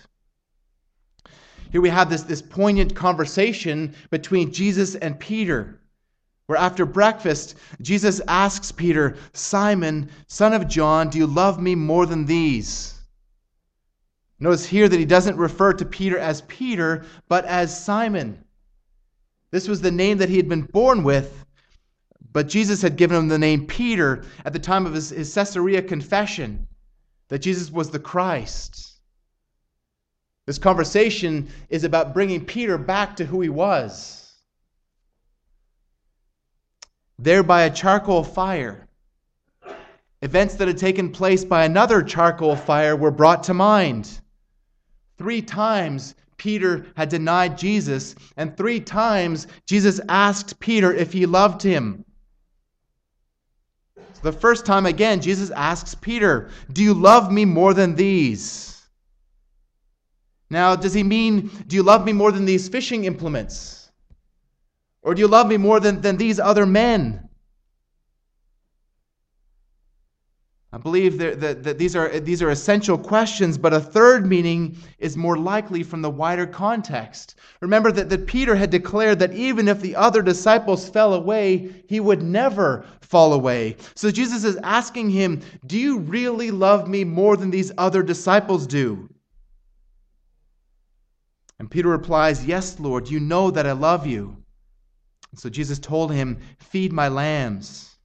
Here 1.71 1.81
we 1.81 1.89
have 1.89 2.11
this, 2.11 2.23
this 2.23 2.43
poignant 2.43 2.95
conversation 2.95 3.95
between 4.11 4.53
Jesus 4.53 4.97
and 4.97 5.19
Peter, 5.19 5.81
where 6.47 6.59
after 6.59 6.85
breakfast, 6.85 7.57
Jesus 7.81 8.21
asks 8.27 8.73
Peter, 8.73 9.17
Simon, 9.33 10.11
son 10.27 10.53
of 10.53 10.67
John, 10.69 11.09
do 11.09 11.19
you 11.19 11.27
love 11.27 11.61
me 11.61 11.77
more 11.77 12.07
than 12.07 12.27
these? 12.27 12.95
Notice 14.41 14.67
here 14.67 14.89
that 14.89 14.99
he 14.99 15.05
doesn't 15.05 15.37
refer 15.37 15.73
to 15.75 15.85
Peter 15.85 16.19
as 16.19 16.43
Peter, 16.43 17.05
but 17.29 17.45
as 17.45 17.85
Simon. 17.85 18.43
This 19.51 19.69
was 19.69 19.81
the 19.81 19.91
name 19.91 20.19
that 20.19 20.29
he 20.29 20.39
had 20.39 20.49
been 20.49 20.63
born 20.63 21.05
with, 21.05 21.45
but 22.33 22.49
Jesus 22.49 22.83
had 22.83 22.97
given 22.97 23.17
him 23.17 23.29
the 23.29 23.39
name 23.39 23.67
Peter 23.67 24.25
at 24.45 24.53
the 24.53 24.59
time 24.59 24.87
of 24.87 24.95
his, 24.95 25.11
his 25.11 25.33
Caesarea 25.35 25.83
confession 25.83 26.67
that 27.29 27.41
Jesus 27.41 27.71
was 27.71 27.91
the 27.91 27.99
Christ. 27.99 28.90
This 30.47 30.59
conversation 30.59 31.49
is 31.69 31.85
about 31.85 32.15
bringing 32.15 32.45
Peter 32.45 32.79
back 32.79 33.17
to 33.17 33.25
who 33.25 33.41
he 33.41 33.49
was. 33.49 34.33
There 37.19 37.43
by 37.43 37.63
a 37.63 37.71
charcoal 37.71 38.25
fire, 38.25 38.89
events 40.23 40.55
that 40.55 40.69
had 40.69 40.79
taken 40.79 41.13
place 41.13 41.45
by 41.45 41.65
another 41.65 42.03
charcoal 42.03 42.57
fire 42.57 42.97
were 42.97 43.11
brought 43.11 43.45
to 43.45 43.55
mind. 43.55 44.21
Three 45.19 45.43
times 45.43 46.15
Peter 46.39 46.87
had 46.97 47.11
denied 47.11 47.59
Jesus, 47.59 48.15
and 48.39 48.57
three 48.57 48.81
times 48.81 49.47
Jesus 49.67 50.01
asked 50.09 50.59
Peter 50.59 50.91
if 50.95 51.13
he 51.13 51.27
loved 51.27 51.63
him. 51.63 52.07
So 53.97 54.21
the 54.23 54.33
first 54.33 54.65
time, 54.65 54.87
again, 54.87 55.21
Jesus 55.21 55.51
asks 55.51 55.95
Peter, 55.95 56.49
Do 56.73 56.83
you 56.83 56.95
love 56.95 57.31
me 57.31 57.45
more 57.45 57.75
than 57.75 57.95
these? 57.95 58.80
Now, 60.51 60.75
does 60.75 60.93
he 60.93 61.05
mean, 61.05 61.51
Do 61.69 61.77
you 61.77 61.83
love 61.83 62.05
me 62.05 62.13
more 62.13 62.33
than 62.33 62.45
these 62.45 62.69
fishing 62.69 63.05
implements? 63.05 63.91
Or 65.03 65.15
do 65.15 65.21
you 65.21 65.29
love 65.29 65.47
me 65.47 65.57
more 65.57 65.81
than, 65.81 66.01
than 66.01 66.17
these 66.17 66.39
other 66.39 66.67
men? 66.67 67.29
I 70.73 70.79
believe 70.79 71.19
that, 71.19 71.41
that, 71.41 71.63
that, 71.65 71.79
these, 71.79 71.97
are, 71.97 72.21
these 72.21 72.43
are 72.43 72.51
essential 72.51 72.97
questions, 72.97 73.59
but 73.59 73.73
a 73.73 73.81
third 73.81 74.25
meaning 74.25 74.77
is 75.01 75.17
more 75.17 75.37
likely 75.37 75.83
from 75.83 76.01
the 76.01 76.11
wider 76.11 76.47
context. 76.47 77.35
Remember 77.61 77.91
that, 77.91 78.09
that 78.09 78.27
Peter 78.27 78.55
had 78.55 78.71
declared 78.71 79.19
that 79.19 79.33
even 79.33 79.67
if 79.67 79.81
the 79.81 79.97
other 79.97 80.23
disciples 80.23 80.89
fell 80.89 81.15
away, 81.15 81.85
he 81.89 81.99
would 81.99 82.23
never 82.23 82.87
fall 83.01 83.33
away. 83.33 83.77
So 83.97 84.13
Jesus 84.13 84.45
is 84.45 84.59
asking 84.63 85.11
him, 85.11 85.41
Do 85.67 85.77
you 85.77 85.99
really 85.99 86.53
love 86.53 86.89
me 86.89 87.03
more 87.03 87.37
than 87.37 87.51
these 87.51 87.73
other 87.77 88.05
disciples 88.05 88.65
do? 88.65 89.09
And 91.61 91.71
Peter 91.71 91.89
replies, 91.89 92.47
Yes, 92.47 92.81
Lord, 92.81 93.11
you 93.11 93.21
know 93.21 93.51
that 93.51 93.67
I 93.67 93.73
love 93.73 94.07
you. 94.07 94.35
So 95.35 95.51
Jesus 95.51 95.79
told 95.79 96.11
him, 96.11 96.39
Feed 96.59 96.91
my 96.91 97.09
lambs. 97.09 97.99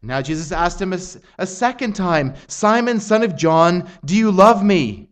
Now 0.00 0.22
Jesus 0.22 0.52
asked 0.52 0.80
him 0.80 0.92
a, 0.92 0.98
a, 1.38 1.46
second 1.46 1.94
time, 1.94 2.34
Simon, 2.46 3.00
son 3.00 3.24
of 3.24 3.36
John, 3.36 3.88
do 4.04 4.16
you 4.16 4.30
love 4.30 4.62
me? 4.64 5.08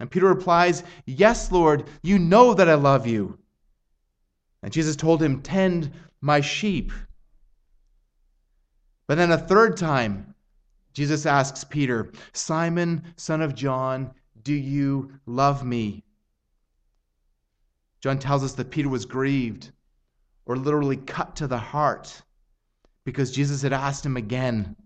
And 0.00 0.10
Peter 0.10 0.26
replies, 0.26 0.84
Yes, 1.06 1.50
Lord, 1.50 1.88
you 2.02 2.18
know 2.18 2.52
that 2.52 2.68
I 2.68 2.74
love 2.74 3.06
you. 3.06 3.38
And 4.62 4.70
Jesus 4.70 4.96
told 4.96 5.22
him, 5.22 5.40
Tend 5.40 5.90
my 6.20 6.42
sheep. 6.42 6.92
But 9.06 9.14
then 9.14 9.32
a 9.32 9.38
third 9.38 9.78
time, 9.78 10.34
Jesus 10.92 11.24
asks 11.24 11.64
Peter, 11.64 12.12
Simon, 12.34 13.14
son 13.16 13.40
of 13.40 13.54
John, 13.54 14.10
do 14.42 14.52
you 14.52 15.10
love 15.24 15.64
me? 15.64 16.04
John 18.00 18.18
tells 18.18 18.44
us 18.44 18.54
that 18.54 18.70
Peter 18.70 18.88
was 18.88 19.06
grieved, 19.06 19.70
or 20.46 20.56
literally 20.56 20.96
cut 20.96 21.36
to 21.36 21.46
the 21.46 21.58
heart 21.58 22.22
because 23.04 23.30
Jesus 23.32 23.62
had 23.62 23.72
asked 23.72 24.04
him 24.04 24.16
again. 24.16 24.76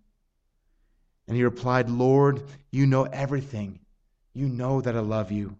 And 1.29 1.37
he 1.37 1.45
replied, 1.45 1.91
Lord, 1.91 2.43
you 2.71 2.87
know 2.87 3.05
everything. 3.05 3.81
You 4.35 4.49
know 4.49 4.81
that 4.81 4.97
I 4.97 5.01
love 5.01 5.31
you. 5.31 5.57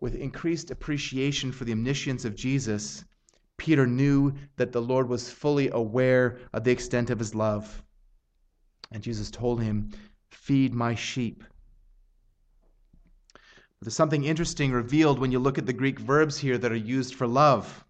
with 0.00 0.14
increased 0.14 0.70
appreciation 0.70 1.52
for 1.52 1.64
the 1.64 1.72
omniscience 1.72 2.24
of 2.24 2.36
Jesus, 2.36 3.04
Peter 3.56 3.86
knew 3.86 4.32
that 4.56 4.72
the 4.72 4.82
Lord 4.82 5.08
was 5.08 5.30
fully 5.30 5.68
aware 5.70 6.38
of 6.52 6.64
the 6.64 6.70
extent 6.70 7.10
of 7.10 7.18
his 7.18 7.34
love. 7.34 7.82
And 8.92 9.02
Jesus 9.02 9.30
told 9.30 9.62
him, 9.62 9.90
Feed 10.30 10.74
my 10.74 10.94
sheep. 10.94 11.42
There's 13.82 13.94
something 13.94 14.24
interesting 14.24 14.72
revealed 14.72 15.18
when 15.18 15.32
you 15.32 15.38
look 15.38 15.58
at 15.58 15.66
the 15.66 15.72
Greek 15.72 15.98
verbs 15.98 16.38
here 16.38 16.56
that 16.58 16.72
are 16.72 16.76
used 16.76 17.14
for 17.14 17.26
love. 17.26 17.84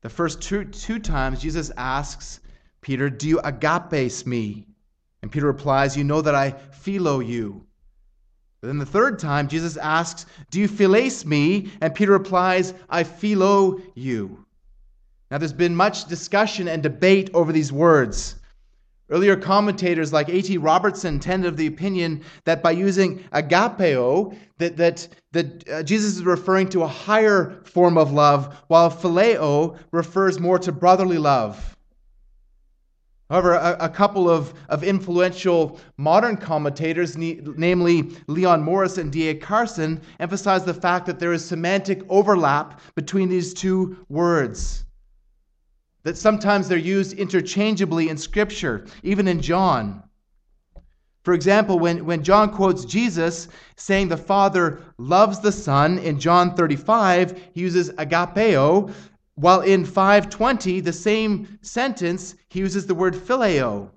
The 0.00 0.08
first 0.08 0.40
two, 0.40 0.64
two 0.64 1.00
times, 1.00 1.40
Jesus 1.40 1.72
asks 1.76 2.40
Peter, 2.80 3.10
Do 3.10 3.28
you 3.28 3.40
agapes 3.40 4.24
me? 4.24 4.66
And 5.22 5.32
Peter 5.32 5.46
replies, 5.46 5.96
You 5.96 6.04
know 6.04 6.22
that 6.22 6.36
I 6.36 6.52
philo 6.52 7.18
you. 7.18 7.66
But 8.60 8.68
then 8.68 8.78
the 8.78 8.86
third 8.86 9.18
time, 9.18 9.48
Jesus 9.48 9.76
asks, 9.76 10.26
Do 10.50 10.60
you 10.60 10.68
philace 10.68 11.24
me? 11.24 11.72
And 11.80 11.94
Peter 11.94 12.12
replies, 12.12 12.74
I 12.88 13.02
philo 13.02 13.80
you. 13.94 14.44
Now, 15.30 15.38
there's 15.38 15.52
been 15.52 15.74
much 15.74 16.06
discussion 16.06 16.68
and 16.68 16.82
debate 16.82 17.30
over 17.34 17.52
these 17.52 17.72
words. 17.72 18.36
Earlier 19.10 19.36
commentators 19.36 20.12
like 20.12 20.28
A.T. 20.28 20.58
Robertson 20.58 21.18
tended 21.18 21.48
of 21.48 21.56
the 21.56 21.66
opinion 21.66 22.22
that 22.44 22.62
by 22.62 22.72
using 22.72 23.20
agapeo, 23.32 24.36
that, 24.58 24.76
that, 24.76 25.08
that 25.32 25.68
uh, 25.68 25.82
Jesus 25.82 26.16
is 26.16 26.24
referring 26.24 26.68
to 26.70 26.82
a 26.82 26.88
higher 26.88 27.62
form 27.64 27.96
of 27.96 28.12
love, 28.12 28.54
while 28.66 28.90
phileo 28.90 29.78
refers 29.92 30.38
more 30.38 30.58
to 30.58 30.72
brotherly 30.72 31.16
love. 31.16 31.74
However, 33.30 33.54
a, 33.54 33.76
a 33.80 33.88
couple 33.88 34.28
of, 34.28 34.52
of 34.68 34.84
influential 34.84 35.80
modern 35.96 36.36
commentators, 36.36 37.16
namely 37.16 38.10
Leon 38.26 38.62
Morris 38.62 38.98
and 38.98 39.10
D.A. 39.10 39.36
Carson, 39.36 40.02
emphasize 40.20 40.64
the 40.64 40.74
fact 40.74 41.06
that 41.06 41.18
there 41.18 41.32
is 41.32 41.44
semantic 41.44 42.02
overlap 42.10 42.80
between 42.94 43.30
these 43.30 43.54
two 43.54 44.04
words 44.10 44.84
that 46.08 46.16
sometimes 46.16 46.68
they're 46.68 46.78
used 46.78 47.12
interchangeably 47.12 48.08
in 48.08 48.16
Scripture, 48.16 48.86
even 49.02 49.28
in 49.28 49.42
John. 49.42 50.02
For 51.22 51.34
example, 51.34 51.78
when, 51.78 52.06
when 52.06 52.24
John 52.24 52.50
quotes 52.50 52.86
Jesus 52.86 53.48
saying 53.76 54.08
the 54.08 54.16
Father 54.16 54.80
loves 54.96 55.40
the 55.40 55.52
Son 55.52 55.98
in 55.98 56.18
John 56.18 56.54
35, 56.54 57.50
he 57.52 57.60
uses 57.60 57.90
agapeo, 57.90 58.90
while 59.34 59.60
in 59.60 59.84
520, 59.84 60.80
the 60.80 60.94
same 60.94 61.58
sentence, 61.60 62.34
he 62.48 62.60
uses 62.60 62.86
the 62.86 62.94
word 62.94 63.14
phileo. 63.14 63.90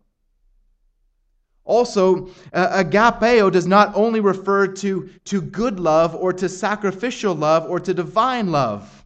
Also, 1.63 2.27
uh, 2.51 2.83
agapeo 2.83 3.49
does 3.49 3.67
not 3.67 3.95
only 3.95 4.19
refer 4.19 4.67
to, 4.67 5.09
to 5.23 5.41
good 5.41 5.79
love 5.79 6.13
or 6.13 6.33
to 6.33 6.49
sacrificial 6.49 7.33
love 7.33 7.69
or 7.69 7.79
to 7.79 7.93
divine 7.93 8.51
love. 8.51 9.00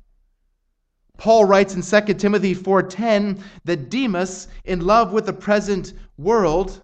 Paul 1.17 1.45
writes 1.45 1.75
in 1.75 1.81
2 1.81 2.13
Timothy 2.15 2.53
4:10 2.53 3.41
that 3.63 3.89
Demas, 3.89 4.47
in 4.63 4.81
love 4.81 5.13
with 5.13 5.25
the 5.25 5.33
present 5.33 5.93
world, 6.17 6.81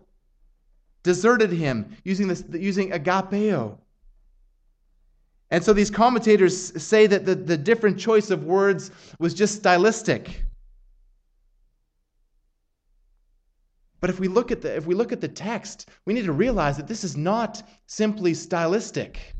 deserted 1.04 1.52
him, 1.52 1.96
using, 2.04 2.28
this, 2.28 2.44
using 2.52 2.92
agapeo. 2.92 3.78
And 5.50 5.64
so 5.64 5.74
these 5.74 5.92
commentators 5.92 6.82
say 6.82 7.08
that 7.08 7.26
the, 7.26 7.36
the 7.36 7.58
different 7.58 8.00
choice 8.00 8.30
of 8.30 8.46
words 8.46 8.92
was 9.20 9.34
just 9.34 9.56
stylistic. 9.56 10.44
But 14.00 14.10
if 14.10 14.20
we 14.20 14.28
look 14.28 14.50
at 14.52 14.62
the 14.62 14.76
if 14.76 14.88
we 14.88 14.96
look 14.96 15.12
at 15.12 15.22
the 15.22 15.28
text, 15.28 15.90
we 16.06 16.14
need 16.14 16.26
to 16.26 16.34
realize 16.34 16.78
that 16.78 16.88
this 16.88 17.04
is 17.04 17.16
not 17.16 17.62
simply 17.86 18.34
stylistic. 18.34 19.36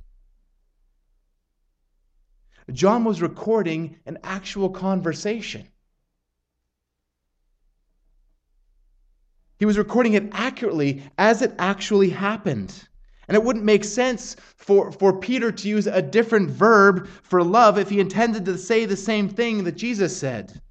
John 2.72 3.04
was 3.04 3.22
recording 3.22 3.98
an 4.06 4.18
actual 4.24 4.70
conversation. 4.70 5.68
He 9.60 9.66
was 9.66 9.78
recording 9.78 10.14
it 10.14 10.30
accurately 10.32 11.04
as 11.18 11.42
it 11.42 11.54
actually 11.60 12.10
happened. 12.10 12.74
And 13.28 13.36
it 13.36 13.44
wouldn't 13.44 13.64
make 13.64 13.84
sense 13.84 14.36
for, 14.58 14.92
for 14.92 15.20
Peter 15.20 15.52
to 15.52 15.70
use 15.70 15.88
a 15.88 16.02
different 16.02 16.50
verb 16.50 17.08
for 17.24 17.44
love 17.44 17.78
if 17.78 17.90
he 17.90 18.00
intended 18.00 18.46
to 18.46 18.58
say 18.58 18.86
the 18.86 18.98
same 18.98 19.30
thing 19.30 19.64
that 19.64 19.78
Jesus 19.78 20.18
said. 20.18 20.62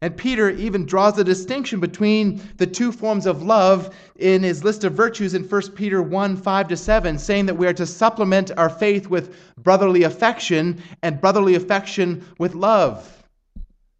And 0.00 0.16
Peter 0.16 0.50
even 0.50 0.86
draws 0.86 1.18
a 1.18 1.24
distinction 1.24 1.80
between 1.80 2.40
the 2.56 2.66
two 2.66 2.92
forms 2.92 3.26
of 3.26 3.42
love 3.42 3.94
in 4.16 4.44
his 4.44 4.62
list 4.62 4.84
of 4.84 4.92
virtues 4.92 5.34
in 5.34 5.42
1 5.42 5.62
Peter 5.72 6.00
1 6.00 6.36
5 6.36 6.68
to 6.68 6.76
7, 6.76 7.18
saying 7.18 7.46
that 7.46 7.56
we 7.56 7.66
are 7.66 7.72
to 7.72 7.86
supplement 7.86 8.52
our 8.56 8.68
faith 8.68 9.08
with 9.08 9.34
brotherly 9.56 10.04
affection 10.04 10.80
and 11.02 11.20
brotherly 11.20 11.56
affection 11.56 12.24
with 12.38 12.54
love. 12.54 13.26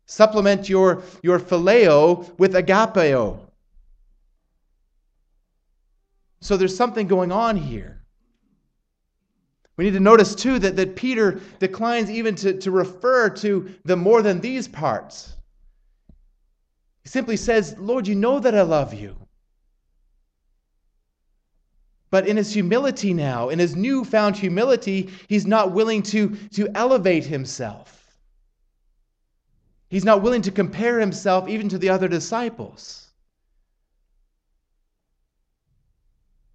Supplement 0.07 0.69
your, 0.69 1.03
your 1.23 1.41
phileo 1.41 2.39
with 2.39 2.55
agapeo. 2.55 3.41
So 6.41 6.57
there's 6.57 6.77
something 6.77 7.09
going 7.09 7.33
on 7.33 7.57
here. 7.57 8.05
We 9.77 9.85
need 9.85 9.95
to 9.95 10.01
notice, 10.01 10.35
too, 10.35 10.61
that, 10.61 10.77
that 10.77 10.97
Peter 10.97 11.41
declines 11.59 12.11
even 12.11 12.37
to, 12.37 12.55
to 12.59 12.71
refer 12.71 13.31
to 13.31 13.75
the 13.85 13.97
more 13.97 14.23
than 14.23 14.41
these 14.41 14.69
parts. 14.69 15.37
Simply 17.09 17.39
says, 17.39 17.75
Lord, 17.79 18.07
you 18.07 18.15
know 18.15 18.39
that 18.39 18.55
I 18.55 18.61
love 18.61 18.93
you. 18.93 19.17
But 22.11 22.29
in 22.29 22.37
his 22.37 22.53
humility 22.53 23.15
now, 23.15 23.49
in 23.49 23.59
his 23.59 23.75
newfound 23.75 24.37
humility, 24.37 25.09
he's 25.27 25.47
not 25.47 25.73
willing 25.73 26.03
to, 26.05 26.37
to 26.53 26.69
elevate 26.75 27.25
himself. 27.25 28.15
He's 29.89 30.05
not 30.05 30.21
willing 30.21 30.43
to 30.43 30.51
compare 30.51 31.01
himself 31.01 31.49
even 31.49 31.71
to 31.71 31.79
the 31.79 31.89
other 31.89 32.09
disciples. 32.09 33.08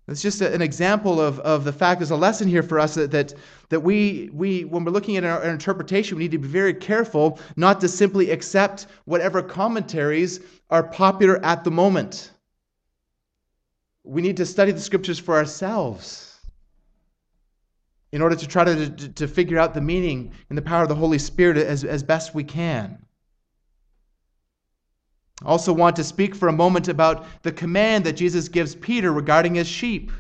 It's 0.08 0.22
just 0.22 0.42
an 0.42 0.62
example 0.62 1.22
of, 1.22 1.40
of 1.40 1.64
the 1.64 1.72
fact 1.72 2.00
there's 2.00 2.12
a 2.12 2.18
lesson 2.18 2.48
here 2.48 2.64
for 2.64 2.78
us 2.78 2.96
that, 2.96 3.12
that, 3.12 3.34
that 3.70 3.80
we, 3.80 4.30
we, 4.34 4.66
when 4.66 4.84
we're 4.84 4.92
looking 4.92 5.16
at 5.16 5.24
our, 5.24 5.42
our 5.42 5.50
interpretation, 5.50 6.18
we 6.18 6.26
need 6.26 6.32
to 6.32 6.38
be 6.38 6.48
very 6.48 6.74
careful 6.74 7.40
not 7.56 7.80
to 7.82 7.88
simply 7.88 8.30
accept 8.32 8.88
whatever 9.06 9.42
commentaries 9.42 10.42
are 10.70 10.84
popular 10.84 11.44
at 11.46 11.64
the 11.64 11.72
moment. 11.72 12.32
We 14.04 14.22
need 14.22 14.36
to 14.38 14.46
study 14.46 14.74
the 14.74 14.82
scriptures 14.82 15.20
for 15.20 15.36
ourselves 15.36 16.38
in 18.12 18.22
order 18.22 18.36
to 18.36 18.48
try 18.48 18.66
to, 18.66 18.90
to, 18.90 19.10
to 19.10 19.28
figure 19.28 19.58
out 19.58 19.74
the 19.74 19.82
meaning 19.82 20.34
and 20.50 20.58
the 20.58 20.62
power 20.62 20.84
of 20.84 20.90
the 20.90 20.96
Holy 20.96 21.18
Spirit 21.18 21.58
as, 21.58 21.86
as 21.86 22.04
best 22.04 22.36
we 22.36 22.44
can. 22.44 23.04
Also 25.46 25.74
want 25.74 25.96
to 25.98 26.04
speak 26.04 26.36
for 26.36 26.48
a 26.48 26.54
moment 26.54 26.88
about 26.88 27.26
the 27.44 27.52
command 27.52 28.06
that 28.06 28.14
Jesus 28.14 28.48
gives 28.48 28.76
Peter 28.76 29.12
regarding 29.12 29.56
his 29.56 29.68
sheep. 29.68 30.12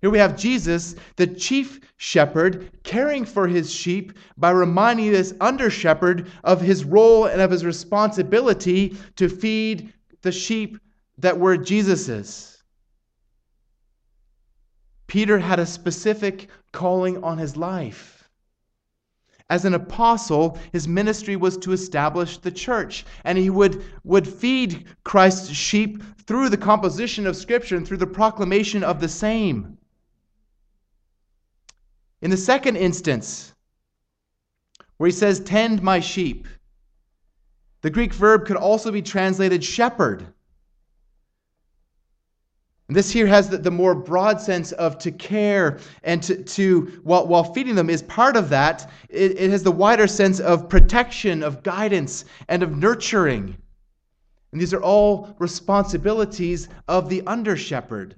Here 0.00 0.10
we 0.10 0.18
have 0.18 0.36
Jesus, 0.36 0.96
the 1.16 1.26
chief 1.26 1.80
shepherd, 1.96 2.70
caring 2.82 3.24
for 3.24 3.48
his 3.48 3.72
sheep 3.72 4.12
by 4.36 4.50
reminding 4.50 5.12
this 5.12 5.32
under 5.40 5.70
shepherd 5.70 6.30
of 6.42 6.60
his 6.60 6.84
role 6.84 7.24
and 7.24 7.40
of 7.40 7.50
his 7.50 7.64
responsibility 7.64 8.98
to 9.16 9.30
feed 9.30 9.94
the 10.20 10.32
sheep 10.32 10.78
that 11.18 11.38
were 11.38 11.56
Jesus's. 11.56 12.62
Peter 15.06 15.38
had 15.38 15.58
a 15.58 15.64
specific 15.64 16.48
calling 16.72 17.22
on 17.24 17.38
his 17.38 17.56
life. 17.56 18.23
As 19.50 19.64
an 19.64 19.74
apostle, 19.74 20.58
his 20.72 20.88
ministry 20.88 21.36
was 21.36 21.58
to 21.58 21.72
establish 21.72 22.38
the 22.38 22.50
church, 22.50 23.04
and 23.24 23.36
he 23.36 23.50
would, 23.50 23.84
would 24.02 24.26
feed 24.26 24.86
Christ's 25.04 25.50
sheep 25.50 26.02
through 26.26 26.48
the 26.48 26.56
composition 26.56 27.26
of 27.26 27.36
Scripture 27.36 27.76
and 27.76 27.86
through 27.86 27.98
the 27.98 28.06
proclamation 28.06 28.82
of 28.82 29.00
the 29.00 29.08
same. 29.08 29.76
In 32.22 32.30
the 32.30 32.38
second 32.38 32.76
instance, 32.76 33.54
where 34.96 35.08
he 35.08 35.12
says, 35.12 35.40
Tend 35.40 35.82
my 35.82 36.00
sheep, 36.00 36.48
the 37.82 37.90
Greek 37.90 38.14
verb 38.14 38.46
could 38.46 38.56
also 38.56 38.90
be 38.90 39.02
translated 39.02 39.62
shepherd. 39.62 40.26
And 42.88 42.96
this 42.96 43.10
here 43.10 43.26
has 43.26 43.48
the, 43.48 43.56
the, 43.56 43.70
more 43.70 43.94
broad 43.94 44.40
sense 44.40 44.72
of 44.72 44.98
to 44.98 45.10
care 45.10 45.78
and 46.02 46.22
to, 46.24 46.42
to 46.42 47.00
while, 47.02 47.26
while 47.26 47.44
feeding 47.44 47.74
them 47.74 47.88
is 47.88 48.02
part 48.02 48.36
of 48.36 48.50
that. 48.50 48.90
It, 49.08 49.38
it 49.40 49.50
has 49.50 49.62
the 49.62 49.72
wider 49.72 50.06
sense 50.06 50.38
of 50.38 50.68
protection, 50.68 51.42
of 51.42 51.62
guidance, 51.62 52.26
and 52.48 52.62
of 52.62 52.76
nurturing. 52.76 53.56
And 54.52 54.60
these 54.60 54.74
are 54.74 54.82
all 54.82 55.34
responsibilities 55.38 56.68
of 56.86 57.08
the 57.08 57.22
under 57.26 57.56
shepherd. 57.56 58.16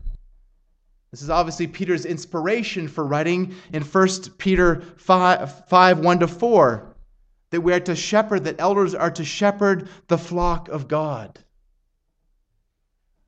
This 1.13 1.23
is 1.23 1.31
obviously 1.31 1.69
Peter's 1.69 2.05
inspiration 2.05 2.89
for 2.89 3.07
writing 3.07 3.55
in 3.73 3.83
1 3.83 4.09
Peter 4.37 4.83
5, 4.97 5.67
5 5.69 5.99
1 6.01 6.19
to 6.19 6.29
4 6.29 6.97
that 7.51 7.61
we 7.61 7.73
are 7.73 7.81
to 7.81 7.95
shepherd, 7.95 8.45
that 8.45 8.61
elders 8.61 8.95
are 8.95 9.11
to 9.13 9.25
shepherd 9.25 9.89
the 10.09 10.19
flock 10.19 10.69
of 10.69 10.89
God. 10.89 11.39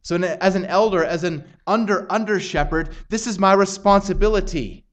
So, 0.08 0.16
as 0.16 0.54
an 0.54 0.64
elder, 0.64 1.04
as 1.04 1.22
an 1.22 1.44
under 1.66 2.10
under 2.10 2.40
shepherd, 2.40 2.96
this 3.10 3.26
is 3.26 3.38
my 3.38 3.52
responsibility 3.52 4.86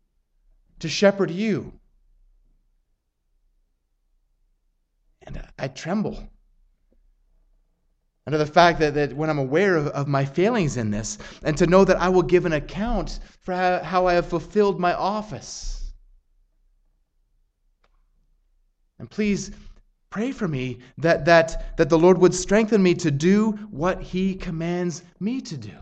to 0.79 0.89
shepherd 0.89 1.31
you. 1.31 1.71
And 5.25 5.41
I 5.57 5.69
tremble 5.69 6.21
under 8.27 8.37
the 8.37 8.45
fact 8.45 8.79
that, 8.79 8.95
that 8.95 9.13
when 9.13 9.29
I'm 9.29 9.37
aware 9.37 9.77
of, 9.77 9.87
of 9.87 10.09
my 10.09 10.25
failings 10.25 10.75
in 10.75 10.91
this, 10.91 11.17
and 11.43 11.57
to 11.59 11.65
know 11.65 11.85
that 11.85 11.95
I 11.95 12.09
will 12.09 12.21
give 12.21 12.45
an 12.45 12.51
account 12.51 13.21
for 13.39 13.53
how, 13.53 13.81
how 13.83 14.07
I 14.07 14.15
have 14.15 14.25
fulfilled 14.27 14.81
my 14.81 14.93
office. 14.93 15.93
And 18.99 19.09
please 19.09 19.51
pray 20.15 20.31
for 20.31 20.47
me 20.47 20.77
that, 20.97 21.25
that, 21.25 21.75
that 21.75 21.89
the 21.89 21.97
Lord 21.97 22.17
would 22.19 22.33
strengthen 22.33 22.81
me 22.81 22.93
to 22.93 23.11
do 23.11 23.51
what 23.69 24.01
He 24.01 24.33
commands 24.33 25.03
me 25.19 25.41
to 25.41 25.57
do. 25.57 25.75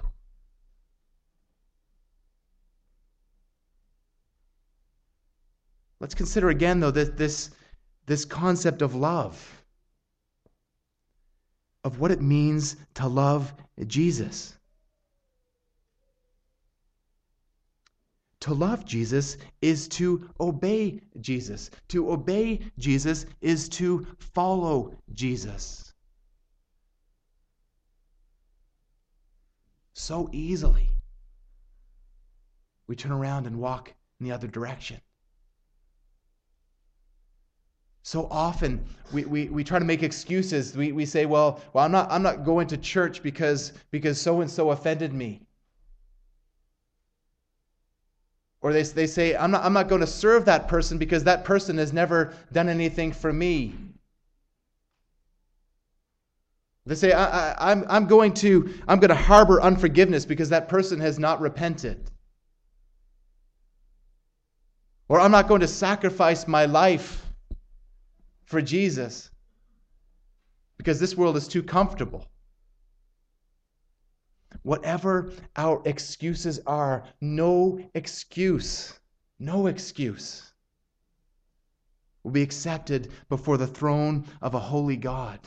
Let's 6.00 6.16
consider 6.16 6.50
again, 6.50 6.80
though, 6.80 6.90
that 6.90 7.16
this, 7.16 7.52
this 8.08 8.26
concept 8.26 8.82
of 8.82 8.96
love 8.96 9.64
of 11.84 12.00
what 12.00 12.10
it 12.10 12.20
means 12.20 12.76
to 12.96 13.08
love 13.08 13.54
Jesus. 13.86 14.58
To 18.44 18.54
love 18.54 18.84
Jesus 18.84 19.38
is 19.62 19.88
to 19.88 20.30
obey 20.42 21.00
Jesus. 21.22 21.72
To 21.88 22.12
obey 22.12 22.60
Jesus 22.78 23.26
is 23.40 23.70
to 23.70 24.06
follow 24.20 24.98
Jesus. 25.14 25.94
So 29.94 30.30
easily, 30.34 30.90
we 32.88 32.98
turn 32.98 33.14
around 33.14 33.48
and 33.48 33.60
walk 33.60 33.94
in 34.20 34.26
the 34.26 34.34
other 34.34 34.48
direction. 34.48 35.00
So 38.02 38.28
often 38.30 38.84
we, 39.14 39.24
we, 39.24 39.46
we 39.46 39.64
try 39.64 39.80
to 39.80 39.86
make 39.86 40.04
excuses. 40.04 40.76
We, 40.76 40.92
we 40.92 41.06
say, 41.06 41.26
well, 41.26 41.62
well, 41.72 41.86
I'm 41.86 41.94
not 41.94 42.12
I'm 42.12 42.24
not 42.24 42.44
going 42.44 42.68
to 42.68 42.78
church 42.78 43.24
because 43.24 43.72
because 43.90 44.20
so 44.20 44.42
and 44.42 44.52
so 44.52 44.72
offended 44.72 45.14
me. 45.14 45.48
Or 48.64 48.72
they, 48.72 48.84
they 48.84 49.08
say, 49.08 49.36
I'm 49.36 49.52
not, 49.52 49.66
I'm 49.66 49.74
not 49.74 49.90
going 49.90 50.00
to 50.02 50.08
serve 50.08 50.46
that 50.46 50.70
person 50.70 50.98
because 50.98 51.26
that 51.26 51.44
person 51.44 51.78
has 51.78 51.92
never 51.92 52.34
done 52.54 52.70
anything 52.70 53.12
for 53.12 53.32
me. 53.32 53.76
They 56.86 56.96
say, 56.96 57.12
I, 57.12 57.72
I'm, 57.72 57.86
I'm, 57.90 58.08
going 58.08 58.34
to, 58.36 58.74
I'm 58.88 59.00
going 59.00 59.10
to 59.10 59.16
harbor 59.16 59.62
unforgiveness 59.62 60.26
because 60.26 60.50
that 60.50 60.70
person 60.70 61.02
has 61.02 61.20
not 61.20 61.42
repented. 61.42 62.10
Or 65.10 65.20
I'm 65.20 65.32
not 65.32 65.50
going 65.50 65.62
to 65.62 65.68
sacrifice 65.68 66.48
my 66.48 66.66
life 66.66 67.26
for 68.46 68.62
Jesus 68.62 69.30
because 70.78 71.02
this 71.02 71.18
world 71.18 71.36
is 71.36 71.50
too 71.50 71.64
comfortable. 71.64 72.26
Whatever 74.64 75.32
our 75.56 75.82
excuses 75.86 76.60
are, 76.66 77.04
no 77.22 77.80
excuse, 77.94 79.00
no 79.40 79.68
excuse 79.68 80.54
will 82.24 82.32
be 82.32 82.42
accepted 82.42 83.12
before 83.30 83.58
the 83.58 83.68
throne 83.68 84.26
of 84.42 84.54
a 84.54 84.60
holy 84.60 84.98
God. 84.98 85.40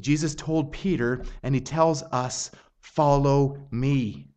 Jesus 0.00 0.34
told 0.34 0.72
Peter, 0.72 1.24
and 1.42 1.54
he 1.54 1.60
tells 1.60 2.02
us, 2.04 2.50
Follow 2.78 3.66
me. 3.70 4.28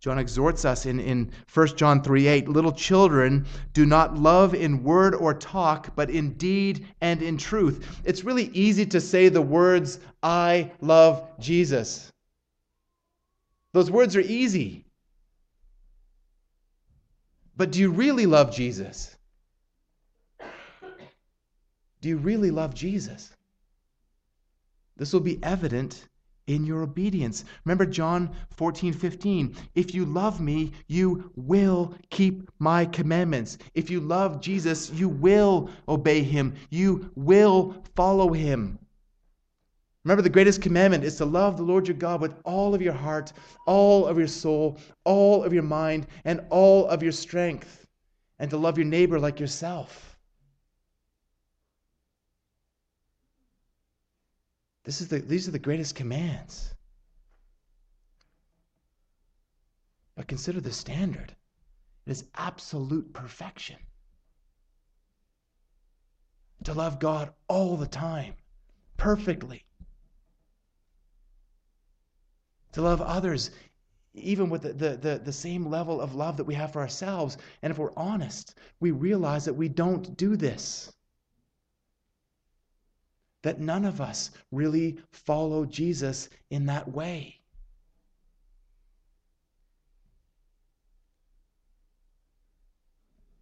John 0.00 0.18
exhorts 0.18 0.64
us 0.64 0.86
in, 0.86 0.98
in 0.98 1.30
1 1.52 1.76
John 1.76 2.02
3 2.02 2.26
8 2.26 2.48
Little 2.48 2.72
children, 2.72 3.44
do 3.74 3.84
not 3.84 4.16
love 4.16 4.54
in 4.54 4.82
word 4.82 5.14
or 5.14 5.34
talk, 5.34 5.94
but 5.94 6.08
in 6.08 6.32
deed 6.34 6.86
and 7.02 7.20
in 7.20 7.36
truth. 7.36 8.00
It's 8.04 8.24
really 8.24 8.46
easy 8.54 8.86
to 8.86 9.00
say 9.00 9.28
the 9.28 9.42
words, 9.42 10.00
I 10.22 10.72
love 10.80 11.28
Jesus. 11.38 12.10
Those 13.72 13.90
words 13.90 14.16
are 14.16 14.20
easy. 14.20 14.86
But 17.54 17.70
do 17.70 17.78
you 17.78 17.90
really 17.90 18.24
love 18.24 18.54
Jesus? 18.54 19.14
Do 22.00 22.08
you 22.08 22.16
really 22.16 22.50
love 22.50 22.74
Jesus? 22.74 23.30
This 24.96 25.12
will 25.12 25.20
be 25.20 25.38
evident 25.42 26.08
in 26.50 26.66
your 26.66 26.82
obedience. 26.82 27.44
Remember 27.64 27.86
John 27.86 28.30
14, 28.56 28.92
15. 28.92 29.54
If 29.74 29.94
you 29.94 30.04
love 30.04 30.40
me, 30.40 30.72
you 30.88 31.30
will 31.36 31.94
keep 32.10 32.50
my 32.58 32.84
commandments. 32.84 33.58
If 33.74 33.88
you 33.88 34.00
love 34.00 34.40
Jesus, 34.40 34.90
you 34.90 35.08
will 35.08 35.70
obey 35.88 36.22
him. 36.22 36.54
You 36.70 37.10
will 37.14 37.84
follow 37.94 38.32
him. 38.32 38.78
Remember, 40.04 40.22
the 40.22 40.30
greatest 40.30 40.62
commandment 40.62 41.04
is 41.04 41.16
to 41.16 41.24
love 41.24 41.56
the 41.56 41.62
Lord 41.62 41.86
your 41.86 41.96
God 41.96 42.20
with 42.20 42.34
all 42.44 42.74
of 42.74 42.82
your 42.82 42.94
heart, 42.94 43.32
all 43.66 44.06
of 44.06 44.18
your 44.18 44.26
soul, 44.26 44.78
all 45.04 45.44
of 45.44 45.52
your 45.52 45.62
mind, 45.62 46.06
and 46.24 46.40
all 46.50 46.88
of 46.88 47.02
your 47.02 47.12
strength, 47.12 47.86
and 48.38 48.50
to 48.50 48.56
love 48.56 48.78
your 48.78 48.86
neighbor 48.86 49.20
like 49.20 49.38
yourself. 49.38 50.09
This 54.84 55.00
is 55.00 55.08
the, 55.08 55.18
these 55.18 55.46
are 55.46 55.52
the 55.52 55.58
greatest 55.58 55.94
commands. 55.94 56.74
But 60.14 60.28
consider 60.28 60.60
the 60.60 60.72
standard 60.72 61.34
it 62.06 62.10
is 62.10 62.24
absolute 62.34 63.12
perfection. 63.12 63.76
To 66.64 66.74
love 66.74 66.98
God 66.98 67.32
all 67.48 67.76
the 67.76 67.86
time, 67.86 68.34
perfectly. 68.96 69.64
To 72.72 72.82
love 72.82 73.00
others, 73.00 73.50
even 74.14 74.50
with 74.50 74.62
the, 74.62 74.72
the, 74.72 74.96
the, 74.96 75.20
the, 75.24 75.32
same 75.32 75.66
level 75.66 76.00
of 76.00 76.14
love 76.14 76.36
that 76.36 76.44
we 76.44 76.54
have 76.54 76.72
for 76.72 76.80
ourselves. 76.80 77.38
And 77.62 77.70
if 77.70 77.78
we're 77.78 77.94
honest, 77.96 78.58
we 78.78 78.90
realize 78.90 79.44
that 79.44 79.54
we 79.54 79.68
don't 79.68 80.16
do 80.16 80.36
this 80.36 80.92
that 83.42 83.60
none 83.60 83.84
of 83.84 84.00
us 84.00 84.30
really 84.50 84.98
follow 85.10 85.64
Jesus 85.64 86.28
in 86.50 86.66
that 86.66 86.88
way. 86.88 87.40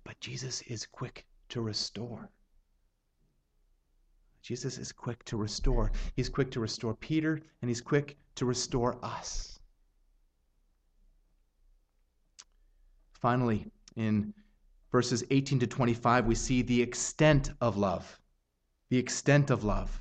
But 0.05 0.19
Jesus 0.21 0.63
is 0.63 0.87
quick 0.87 1.27
to 1.51 1.61
restore. 1.61 2.31
Jesus 4.43 4.79
is 4.79 4.93
quick 4.93 5.23
to 5.25 5.37
restore. 5.37 5.93
He's 6.15 6.29
quick 6.29 6.51
to 6.53 6.61
restore 6.61 6.95
Peter, 6.95 7.41
and 7.61 7.69
he's 7.69 7.83
quick 7.83 8.17
to 8.37 8.47
restore 8.47 8.99
us. 9.05 9.59
Finally, 13.13 13.67
in 13.97 14.33
verses 14.91 15.25
18 15.31 15.59
to 15.59 15.67
25, 15.67 16.27
we 16.27 16.35
see 16.35 16.63
the 16.63 16.81
extent 16.81 17.51
of 17.61 17.77
love 17.77 18.19
the 18.91 18.99
extent 18.99 19.51
of 19.51 19.65
love. 19.65 20.01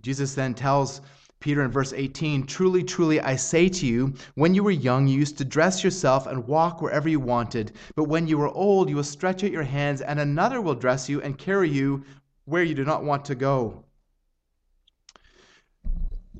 Jesus 0.00 0.34
then 0.34 0.54
tells 0.54 1.00
Peter 1.40 1.62
in 1.62 1.70
verse 1.70 1.92
18 1.92 2.46
Truly, 2.46 2.82
truly, 2.82 3.20
I 3.20 3.36
say 3.36 3.68
to 3.68 3.86
you, 3.86 4.14
when 4.34 4.54
you 4.54 4.64
were 4.64 4.70
young, 4.70 5.06
you 5.06 5.18
used 5.18 5.38
to 5.38 5.44
dress 5.44 5.84
yourself 5.84 6.26
and 6.26 6.46
walk 6.46 6.80
wherever 6.80 7.08
you 7.08 7.20
wanted. 7.20 7.72
But 7.96 8.04
when 8.04 8.26
you 8.26 8.40
are 8.40 8.48
old, 8.48 8.88
you 8.88 8.96
will 8.96 9.04
stretch 9.04 9.44
out 9.44 9.50
your 9.50 9.62
hands, 9.62 10.00
and 10.00 10.18
another 10.18 10.60
will 10.60 10.74
dress 10.74 11.08
you 11.08 11.20
and 11.20 11.38
carry 11.38 11.68
you 11.68 12.04
where 12.46 12.62
you 12.62 12.74
do 12.74 12.84
not 12.84 13.04
want 13.04 13.24
to 13.26 13.34
go. 13.34 13.84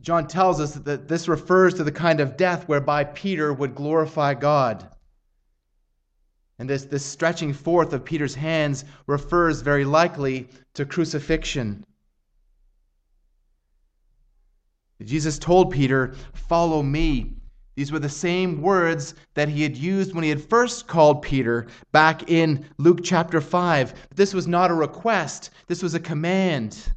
John 0.01 0.27
tells 0.27 0.61
us 0.61 0.75
that 0.75 1.09
this 1.09 1.29
refers 1.29 1.75
to 1.75 1.85
the 1.85 1.93
kind 1.93 2.21
of 2.21 2.37
death 2.37 2.69
whereby 2.69 3.05
Peter 3.05 3.53
would 3.53 3.75
glorify 3.75 4.35
God. 4.35 4.89
And 6.59 6.71
this, 6.71 6.85
this 6.85 7.05
stretching 7.05 7.53
forth 7.53 7.93
of 7.93 8.05
Peter's 8.05 8.35
hands 8.35 8.85
refers 9.07 9.61
very 9.61 9.85
likely 9.85 10.49
to 10.75 10.85
crucifixion. 10.85 11.85
Jesus 15.03 15.39
told 15.39 15.73
Peter, 15.73 16.15
Follow 16.33 16.83
me. 16.83 17.35
These 17.75 17.91
were 17.91 17.99
the 17.99 18.09
same 18.09 18.63
words 18.63 19.15
that 19.35 19.49
he 19.49 19.63
had 19.63 19.77
used 19.77 20.15
when 20.15 20.23
he 20.23 20.31
had 20.31 20.49
first 20.49 20.87
called 20.87 21.23
Peter 21.23 21.67
back 21.91 22.31
in 22.31 22.65
Luke 22.79 23.01
chapter 23.03 23.41
5. 23.41 23.95
But 24.09 24.17
This 24.17 24.33
was 24.33 24.47
not 24.47 24.71
a 24.71 24.75
request, 24.75 25.51
this 25.67 25.83
was 25.83 25.95
a 25.95 26.01
command. 26.01 26.93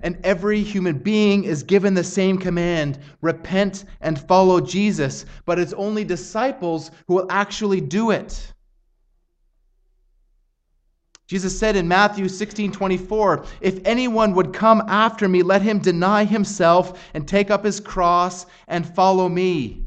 And 0.00 0.18
every 0.24 0.62
human 0.62 0.98
being 0.98 1.44
is 1.44 1.62
given 1.62 1.94
the 1.94 2.04
same 2.04 2.38
command 2.38 2.98
repent 3.20 3.84
and 4.00 4.18
follow 4.18 4.60
Jesus. 4.60 5.26
But 5.44 5.58
it's 5.58 5.72
only 5.72 6.04
disciples 6.04 6.90
who 7.06 7.14
will 7.14 7.26
actually 7.30 7.80
do 7.80 8.10
it. 8.10 8.52
Jesus 11.28 11.58
said 11.58 11.76
in 11.76 11.86
Matthew 11.86 12.26
16 12.26 12.72
24, 12.72 13.44
If 13.60 13.80
anyone 13.84 14.32
would 14.34 14.54
come 14.54 14.82
after 14.88 15.28
me, 15.28 15.42
let 15.42 15.60
him 15.60 15.78
deny 15.78 16.24
himself 16.24 17.10
and 17.12 17.28
take 17.28 17.50
up 17.50 17.64
his 17.64 17.80
cross 17.80 18.46
and 18.66 18.94
follow 18.94 19.28
me. 19.28 19.84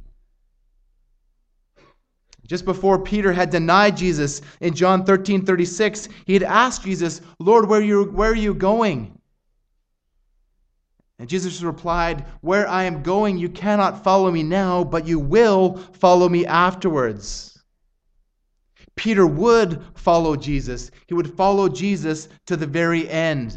Just 2.45 2.65
before 2.65 2.99
Peter 2.99 3.31
had 3.31 3.49
denied 3.49 3.97
Jesus 3.97 4.41
in 4.59 4.75
John 4.75 5.05
13 5.05 5.45
36, 5.45 6.09
he 6.25 6.33
had 6.33 6.43
asked 6.43 6.83
Jesus, 6.83 7.21
Lord, 7.39 7.67
where 7.67 7.79
are 7.79 7.83
you, 7.83 8.03
where 8.03 8.31
are 8.31 8.35
you 8.35 8.53
going? 8.53 9.17
And 11.21 11.29
Jesus 11.29 11.61
replied, 11.61 12.25
Where 12.41 12.67
I 12.67 12.85
am 12.85 13.03
going, 13.03 13.37
you 13.37 13.47
cannot 13.47 14.03
follow 14.03 14.31
me 14.31 14.41
now, 14.41 14.83
but 14.83 15.05
you 15.05 15.19
will 15.19 15.77
follow 15.77 16.27
me 16.27 16.47
afterwards. 16.47 17.63
Peter 18.95 19.27
would 19.27 19.83
follow 19.93 20.35
Jesus. 20.35 20.89
He 21.05 21.13
would 21.13 21.31
follow 21.35 21.69
Jesus 21.69 22.27
to 22.47 22.57
the 22.57 22.65
very 22.65 23.07
end. 23.07 23.55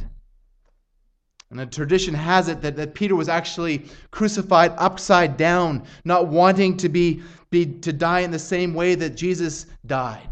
And 1.49 1.59
the 1.59 1.65
tradition 1.65 2.13
has 2.13 2.49
it 2.49 2.61
that, 2.61 2.77
that 2.77 2.95
Peter 2.95 3.17
was 3.17 3.31
actually 3.31 3.87
crucified 4.11 4.75
upside 4.77 5.39
down, 5.39 5.85
not 6.05 6.29
wanting 6.29 6.77
to 6.77 6.91
be, 6.91 7.23
be 7.49 7.65
to 7.65 7.95
die 7.95 8.21
in 8.21 8.31
the 8.31 8.39
same 8.39 8.75
way 8.75 8.95
that 8.95 9.17
Jesus 9.17 9.65
died. 9.87 10.29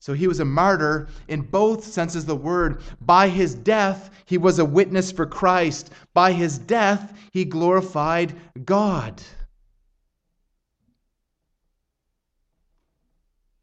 So 0.00 0.14
he 0.14 0.26
was 0.26 0.40
a 0.40 0.46
martyr 0.46 1.08
in 1.28 1.42
both 1.42 1.84
senses 1.84 2.22
of 2.22 2.28
the 2.28 2.36
word. 2.36 2.82
By 3.02 3.28
his 3.28 3.54
death, 3.54 4.10
he 4.24 4.38
was 4.38 4.58
a 4.58 4.64
witness 4.64 5.12
for 5.12 5.26
Christ. 5.26 5.90
By 6.14 6.32
his 6.32 6.58
death, 6.58 7.12
he 7.32 7.44
glorified 7.44 8.34
God. 8.64 9.22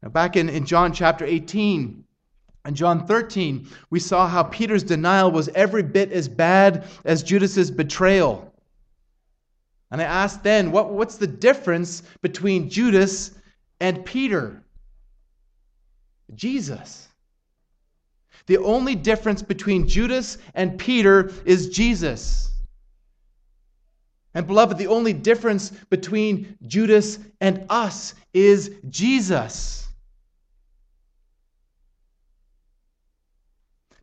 Now, 0.00 0.10
back 0.10 0.36
in, 0.36 0.48
in 0.48 0.64
John 0.64 0.92
chapter 0.92 1.24
18 1.24 2.04
and 2.64 2.76
John 2.76 3.04
13, 3.08 3.66
we 3.90 3.98
saw 3.98 4.28
how 4.28 4.44
Peter's 4.44 4.84
denial 4.84 5.32
was 5.32 5.48
every 5.56 5.82
bit 5.82 6.12
as 6.12 6.28
bad 6.28 6.86
as 7.04 7.24
Judas's 7.24 7.72
betrayal. 7.72 8.54
And 9.90 10.00
I 10.00 10.04
asked 10.04 10.44
then, 10.44 10.70
what, 10.70 10.90
what's 10.90 11.16
the 11.16 11.26
difference 11.26 12.04
between 12.22 12.70
Judas 12.70 13.32
and 13.80 14.04
Peter? 14.04 14.62
Jesus. 16.34 17.08
The 18.46 18.58
only 18.58 18.94
difference 18.94 19.42
between 19.42 19.86
Judas 19.86 20.38
and 20.54 20.78
Peter 20.78 21.30
is 21.44 21.68
Jesus. 21.68 22.50
And 24.34 24.46
beloved, 24.46 24.78
the 24.78 24.86
only 24.86 25.12
difference 25.12 25.70
between 25.70 26.56
Judas 26.66 27.18
and 27.40 27.66
us 27.68 28.14
is 28.32 28.70
Jesus. 28.88 29.88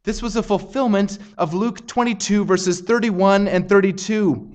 This 0.03 0.21
was 0.21 0.35
a 0.35 0.43
fulfillment 0.43 1.17
of 1.37 1.55
Luke 1.55 1.87
22, 1.87 2.45
verses 2.45 2.81
31 2.81 3.47
and 3.47 3.67
32, 3.67 4.51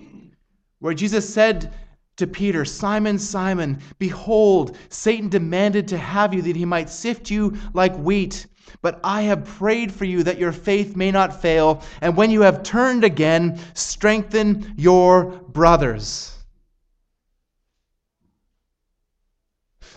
where 0.78 0.94
Jesus 0.94 1.32
said 1.32 1.74
to 2.20 2.26
Peter, 2.26 2.64
Simon, 2.64 3.18
Simon, 3.18 3.80
behold, 3.98 4.78
Satan 4.88 5.28
demanded 5.28 5.88
to 5.88 5.98
have 5.98 6.32
you 6.32 6.42
that 6.42 6.56
he 6.56 6.64
might 6.64 6.88
sift 6.88 7.30
you 7.30 7.56
like 7.74 7.94
wheat. 7.96 8.46
But 8.82 9.00
I 9.02 9.22
have 9.22 9.44
prayed 9.44 9.92
for 9.92 10.04
you 10.04 10.22
that 10.22 10.38
your 10.38 10.52
faith 10.52 10.96
may 10.96 11.10
not 11.10 11.42
fail, 11.42 11.82
and 12.00 12.16
when 12.16 12.30
you 12.30 12.42
have 12.42 12.62
turned 12.62 13.04
again, 13.04 13.58
strengthen 13.74 14.74
your 14.76 15.24
brothers. 15.24 16.36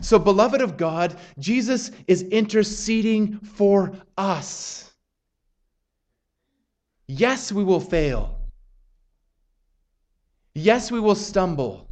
So, 0.02 0.18
beloved 0.18 0.62
of 0.62 0.76
God, 0.76 1.16
Jesus 1.38 1.92
is 2.08 2.24
interceding 2.24 3.38
for 3.40 3.94
us. 4.18 4.92
Yes, 7.08 7.52
we 7.52 7.64
will 7.64 7.80
fail. 7.80 8.40
Yes, 10.56 10.92
we 10.92 11.00
will 11.00 11.16
stumble. 11.16 11.83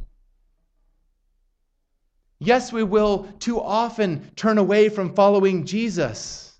Yes, 2.44 2.72
we 2.72 2.82
will 2.82 3.28
too 3.38 3.60
often 3.60 4.28
turn 4.34 4.58
away 4.58 4.88
from 4.88 5.14
following 5.14 5.64
Jesus. 5.64 6.58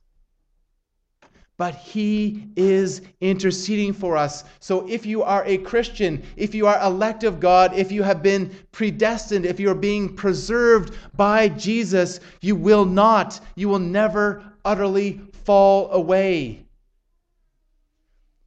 But 1.56 1.74
He 1.74 2.46
is 2.54 3.02
interceding 3.20 3.92
for 3.92 4.16
us. 4.16 4.44
So 4.60 4.88
if 4.88 5.04
you 5.04 5.24
are 5.24 5.44
a 5.44 5.58
Christian, 5.58 6.22
if 6.36 6.54
you 6.54 6.68
are 6.68 6.80
elect 6.80 7.24
of 7.24 7.40
God, 7.40 7.74
if 7.74 7.90
you 7.90 8.04
have 8.04 8.22
been 8.22 8.54
predestined, 8.70 9.44
if 9.44 9.58
you 9.58 9.70
are 9.70 9.74
being 9.74 10.14
preserved 10.14 10.94
by 11.16 11.48
Jesus, 11.48 12.20
you 12.40 12.54
will 12.54 12.84
not, 12.84 13.40
you 13.56 13.68
will 13.68 13.80
never 13.80 14.44
utterly 14.64 15.20
fall 15.44 15.90
away. 15.90 16.64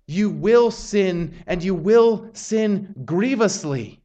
You 0.08 0.30
will 0.30 0.72
sin, 0.72 1.34
and 1.48 1.62
you 1.62 1.76
will 1.76 2.30
sin 2.32 2.96
grievously. 3.04 4.00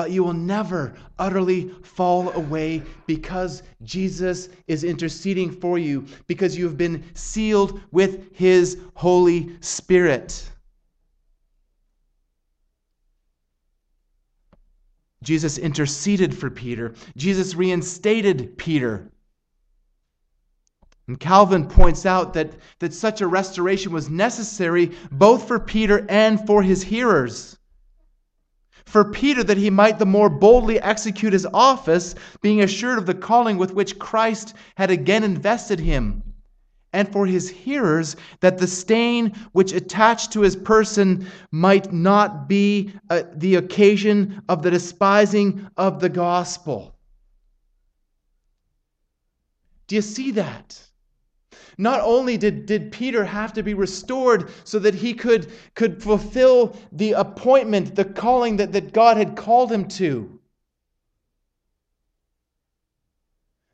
But 0.00 0.12
you 0.12 0.24
will 0.24 0.32
never 0.32 0.94
utterly 1.18 1.68
fall 1.82 2.32
away 2.32 2.82
because 3.06 3.62
Jesus 3.82 4.48
is 4.66 4.82
interceding 4.82 5.50
for 5.50 5.78
you, 5.78 6.06
because 6.26 6.56
you 6.56 6.64
have 6.64 6.78
been 6.78 7.04
sealed 7.12 7.78
with 7.92 8.34
his 8.34 8.78
Holy 8.94 9.54
Spirit. 9.60 10.50
Jesus 15.22 15.58
interceded 15.58 16.34
for 16.34 16.48
Peter. 16.48 16.94
Jesus 17.14 17.54
reinstated 17.54 18.56
Peter. 18.56 19.12
And 21.08 21.20
Calvin 21.20 21.68
points 21.68 22.06
out 22.06 22.32
that, 22.32 22.54
that 22.78 22.94
such 22.94 23.20
a 23.20 23.26
restoration 23.26 23.92
was 23.92 24.08
necessary 24.08 24.92
both 25.12 25.46
for 25.46 25.60
Peter 25.60 26.06
and 26.08 26.46
for 26.46 26.62
his 26.62 26.82
hearers. 26.82 27.58
For 28.84 29.04
Peter, 29.04 29.44
that 29.44 29.56
he 29.56 29.70
might 29.70 29.98
the 29.98 30.06
more 30.06 30.28
boldly 30.28 30.80
execute 30.80 31.32
his 31.32 31.46
office, 31.52 32.14
being 32.40 32.60
assured 32.62 32.98
of 32.98 33.06
the 33.06 33.14
calling 33.14 33.58
with 33.58 33.74
which 33.74 33.98
Christ 33.98 34.54
had 34.76 34.90
again 34.90 35.24
invested 35.24 35.80
him. 35.80 36.22
And 36.92 37.10
for 37.12 37.24
his 37.24 37.48
hearers, 37.48 38.16
that 38.40 38.58
the 38.58 38.66
stain 38.66 39.36
which 39.52 39.72
attached 39.72 40.32
to 40.32 40.40
his 40.40 40.56
person 40.56 41.26
might 41.52 41.92
not 41.92 42.48
be 42.48 42.92
uh, 43.08 43.22
the 43.32 43.54
occasion 43.54 44.42
of 44.48 44.62
the 44.62 44.72
despising 44.72 45.68
of 45.76 46.00
the 46.00 46.08
gospel. 46.08 46.96
Do 49.86 49.94
you 49.94 50.02
see 50.02 50.32
that? 50.32 50.89
Not 51.78 52.00
only 52.00 52.36
did, 52.36 52.66
did 52.66 52.92
Peter 52.92 53.24
have 53.24 53.52
to 53.54 53.62
be 53.62 53.74
restored 53.74 54.50
so 54.64 54.78
that 54.78 54.94
he 54.94 55.14
could, 55.14 55.52
could 55.74 56.02
fulfill 56.02 56.76
the 56.92 57.12
appointment, 57.12 57.94
the 57.94 58.04
calling 58.04 58.56
that, 58.56 58.72
that 58.72 58.92
God 58.92 59.16
had 59.16 59.36
called 59.36 59.70
him 59.70 59.86
to, 59.88 60.40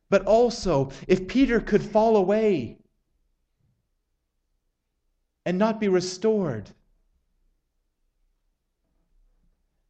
but 0.09 0.25
also 0.25 0.91
if 1.09 1.27
Peter 1.27 1.61
could 1.61 1.83
fall 1.83 2.17
away 2.17 2.79
and 5.45 5.59
not 5.59 5.81
be 5.81 5.89
restored, 5.89 6.71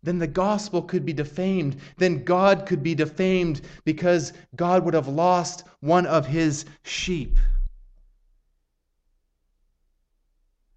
then 0.03 0.19
the 0.19 0.27
gospel 0.27 0.83
could 0.83 1.05
be 1.05 1.13
defamed. 1.13 1.77
Then 1.97 2.23
God 2.23 2.65
could 2.65 2.83
be 2.83 2.95
defamed 2.95 3.61
because 3.85 4.33
God 4.55 4.85
would 4.85 4.95
have 4.95 5.09
lost 5.09 5.65
one 5.81 6.07
of 6.07 6.27
his 6.27 6.65
sheep. 6.85 7.37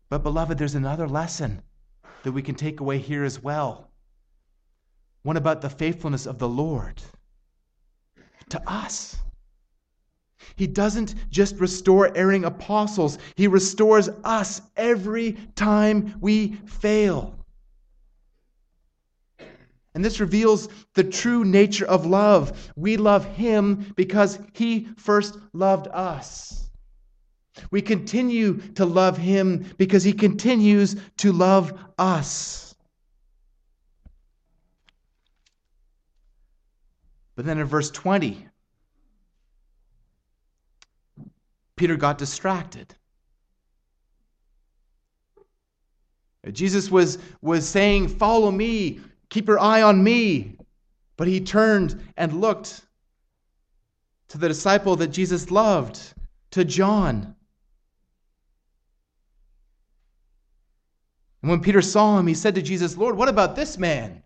But, 0.10 0.24
beloved, 0.24 0.58
there's 0.58 0.76
another 0.76 1.08
lesson 1.08 1.62
that 2.24 2.32
we 2.32 2.41
can 2.41 2.56
take 2.56 2.80
away 2.80 2.98
here 2.98 3.24
as 3.24 3.41
well 3.41 3.89
one 5.24 5.38
about 5.38 5.62
the 5.62 5.69
faithfulness 5.69 6.26
of 6.26 6.39
the 6.39 6.48
Lord 6.48 7.02
to 8.50 8.62
us. 8.69 9.17
He 10.56 10.67
doesn't 10.67 11.13
just 11.30 11.56
restore 11.58 12.15
erring 12.15 12.45
apostles, 12.45 13.17
He 13.36 13.48
restores 13.48 14.10
us 14.24 14.62
every 14.76 15.34
time 15.56 16.15
we 16.19 16.56
fail. 16.65 17.36
And 19.93 20.06
this 20.06 20.19
reveals 20.19 20.69
the 20.93 21.04
true 21.04 21.43
nature 21.43 21.86
of 21.86 22.06
love. 22.06 22.72
We 22.76 22.98
love 22.98 23.26
Him 23.26 23.93
because 23.95 24.40
He 24.54 24.88
first 24.98 25.38
loved 25.54 25.88
us. 25.88 26.69
We 27.71 27.81
continue 27.81 28.57
to 28.75 28.85
love 28.85 29.17
him 29.17 29.65
because 29.77 30.03
he 30.03 30.13
continues 30.13 30.95
to 31.17 31.31
love 31.31 31.73
us. 31.97 32.75
But 37.35 37.45
then 37.45 37.57
in 37.60 37.67
verse 37.67 37.89
20, 37.91 38.45
Peter 41.77 41.95
got 41.95 42.17
distracted. 42.17 42.93
Jesus 46.51 46.89
was, 46.91 47.17
was 47.41 47.67
saying, 47.67 48.07
Follow 48.10 48.51
me, 48.51 48.99
keep 49.29 49.47
your 49.47 49.60
eye 49.60 49.81
on 49.81 50.03
me. 50.03 50.57
But 51.15 51.27
he 51.27 51.41
turned 51.41 52.01
and 52.17 52.39
looked 52.39 52.81
to 54.29 54.37
the 54.37 54.47
disciple 54.47 54.95
that 54.97 55.07
Jesus 55.07 55.51
loved, 55.51 55.99
to 56.51 56.63
John. 56.63 57.35
And 61.42 61.50
when 61.50 61.62
Peter 61.62 61.81
saw 61.81 62.19
him, 62.19 62.27
he 62.27 62.33
said 62.33 62.56
to 62.56 62.62
Jesus, 62.62 62.98
Lord, 62.98 63.15
what 63.15 63.29
about 63.29 63.56
this 63.56 63.77
man? 63.77 64.23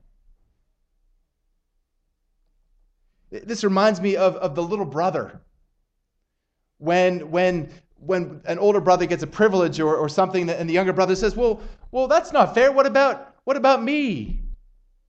This 3.30 3.64
reminds 3.64 4.00
me 4.02 4.16
of, 4.16 4.36
of 4.38 4.56
the 4.56 4.64
little 4.64 4.86
brother. 4.86 5.42
When, 6.78 7.32
when, 7.32 7.70
when 7.98 8.42
an 8.46 8.60
older 8.60 8.82
brother 8.82 9.06
gets 9.06 9.24
a 9.24 9.28
privilege 9.28 9.80
or, 9.80 9.96
or 9.96 10.10
something, 10.10 10.50
and 10.50 10.70
the 10.70 10.74
younger 10.74 10.94
brother 10.94 11.16
says, 11.16 11.36
well, 11.36 11.62
well, 11.92 12.08
that's 12.08 12.32
not 12.32 12.54
fair. 12.54 12.72
What 12.72 12.86
about, 12.86 13.36
what 13.44 13.58
about 13.58 13.84
me? 13.84 14.42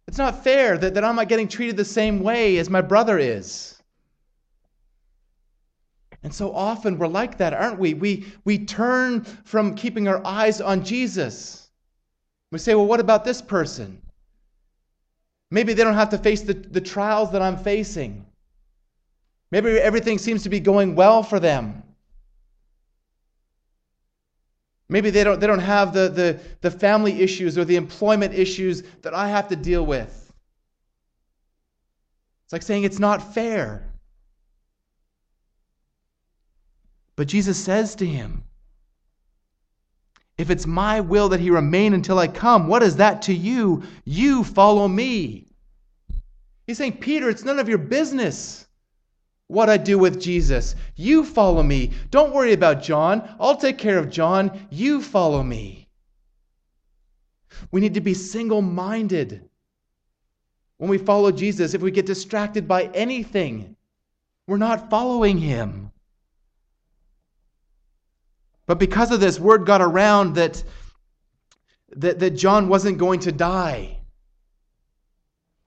It's 0.07 0.19
not 0.19 0.45
fair 0.45 0.77
that, 0.79 0.95
that 0.95 1.05
I'm 1.05 1.17
not 1.17 1.29
getting 1.29 1.49
treated 1.49 1.77
the 1.77 1.85
same 1.85 2.21
way 2.21 2.59
as 2.59 2.69
my 2.69 2.83
brother 2.83 3.19
is. 3.19 3.83
And 6.23 6.33
so 6.35 6.55
often 6.55 6.99
we're 6.99 7.07
like 7.07 7.39
that, 7.39 7.53
aren't 7.53 7.79
we? 7.79 7.95
We, 7.95 8.27
we 8.45 8.59
turn 8.65 9.25
from 9.45 9.75
keeping 9.75 10.09
our 10.09 10.25
eyes 10.27 10.61
on 10.61 10.85
Jesus. 10.85 11.64
We 12.55 12.61
say, 12.61 12.77
well, 12.77 12.87
what 12.87 13.01
about 13.01 13.25
this 13.25 13.43
person? 13.43 14.01
Maybe 15.51 15.73
they 15.73 15.83
don't 15.83 15.95
have 15.95 16.11
to 16.11 16.19
face 16.19 16.43
the, 16.43 16.55
the 16.55 16.81
trials 16.81 17.33
that 17.33 17.43
I'm 17.43 17.57
facing. 17.57 18.25
Maybe 19.51 19.71
everything 19.71 20.19
seems 20.19 20.45
to 20.45 20.49
be 20.49 20.61
going 20.61 20.95
well 20.95 21.25
for 21.25 21.41
them. 21.41 21.83
Maybe 24.89 25.11
they 25.11 25.25
don't, 25.25 25.41
they 25.41 25.49
don't 25.49 25.59
have 25.59 25.93
the, 25.93 26.09
the, 26.09 26.41
the 26.61 26.71
family 26.71 27.23
issues 27.23 27.59
or 27.59 27.65
the 27.65 27.75
employment 27.75 28.35
issues 28.35 28.85
that 29.03 29.15
I 29.15 29.31
have 29.31 29.49
to 29.49 29.57
deal 29.57 29.85
with. 29.85 30.33
It's 32.45 32.53
like 32.53 32.63
saying 32.63 32.85
it's 32.85 33.01
not 33.01 33.35
fair. 33.35 33.93
But 37.17 37.27
Jesus 37.27 37.59
says 37.59 37.97
to 37.97 38.07
him, 38.07 38.45
If 40.37 40.51
it's 40.51 40.67
my 40.67 41.01
will 41.01 41.29
that 41.31 41.41
he 41.41 41.51
remain 41.51 41.95
until 41.95 42.19
I 42.19 42.27
come, 42.27 42.67
what 42.67 42.83
is 42.83 42.97
that 42.97 43.23
to 43.23 43.35
you? 43.35 43.85
You 44.05 44.43
follow 44.43 44.89
me. 44.89 45.47
He's 46.67 46.79
saying, 46.79 46.99
Peter, 46.99 47.29
it's 47.29 47.45
none 47.45 47.59
of 47.59 47.69
your 47.69 47.79
business 47.79 48.67
what 49.47 49.69
I 49.69 49.77
do 49.77 49.99
with 49.99 50.21
Jesus. 50.21 50.75
You 50.97 51.25
follow 51.25 51.63
me. 51.63 51.93
Don't 52.11 52.33
worry 52.33 52.53
about 52.53 52.83
John. 52.83 53.37
I'll 53.39 53.57
take 53.57 53.79
care 53.79 53.99
of 53.99 54.11
John. 54.11 54.67
You 54.71 55.03
follow 55.03 55.43
me. 55.43 55.89
We 57.71 57.81
need 57.81 57.95
to 57.95 58.01
be 58.01 58.15
single 58.15 58.63
minded 58.63 59.49
when 60.79 60.91
we 60.91 60.99
follow 60.99 61.31
Jesus. 61.31 61.75
If 61.75 61.83
we 61.83 61.91
get 61.91 62.07
distracted 62.07 62.67
by 62.67 62.85
anything, 62.95 63.77
we're 64.47 64.57
not 64.57 64.91
following 64.91 65.39
him. 65.39 65.93
But 68.67 68.79
because 68.79 69.11
of 69.11 69.21
this, 69.21 69.39
word 69.39 69.67
got 69.67 69.83
around 69.83 70.35
that, 70.37 70.63
that, 71.97 72.19
that 72.19 72.31
John 72.31 72.69
wasn't 72.69 72.99
going 72.99 73.21
to 73.21 73.33
die. 73.33 73.99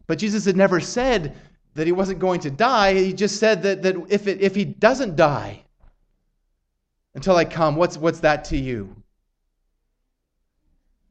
But 0.08 0.18
Jesus 0.18 0.46
had 0.46 0.56
never 0.56 0.80
said 0.80 1.36
that 1.76 1.86
he 1.86 1.94
wasn't 1.94 2.20
going 2.20 2.40
to 2.42 2.52
die. 2.52 2.96
He 2.96 3.14
just 3.14 3.40
said 3.40 3.62
that, 3.64 3.84
that 3.84 3.96
if, 4.10 4.28
it, 4.28 4.42
if 4.42 4.56
he 4.56 4.66
doesn't 4.66 5.16
die 5.16 5.64
until 7.14 7.36
I 7.36 7.46
come, 7.46 7.76
what's, 7.76 7.98
what's 7.98 8.22
that 8.22 8.46
to 8.46 8.58
you? 8.58 8.96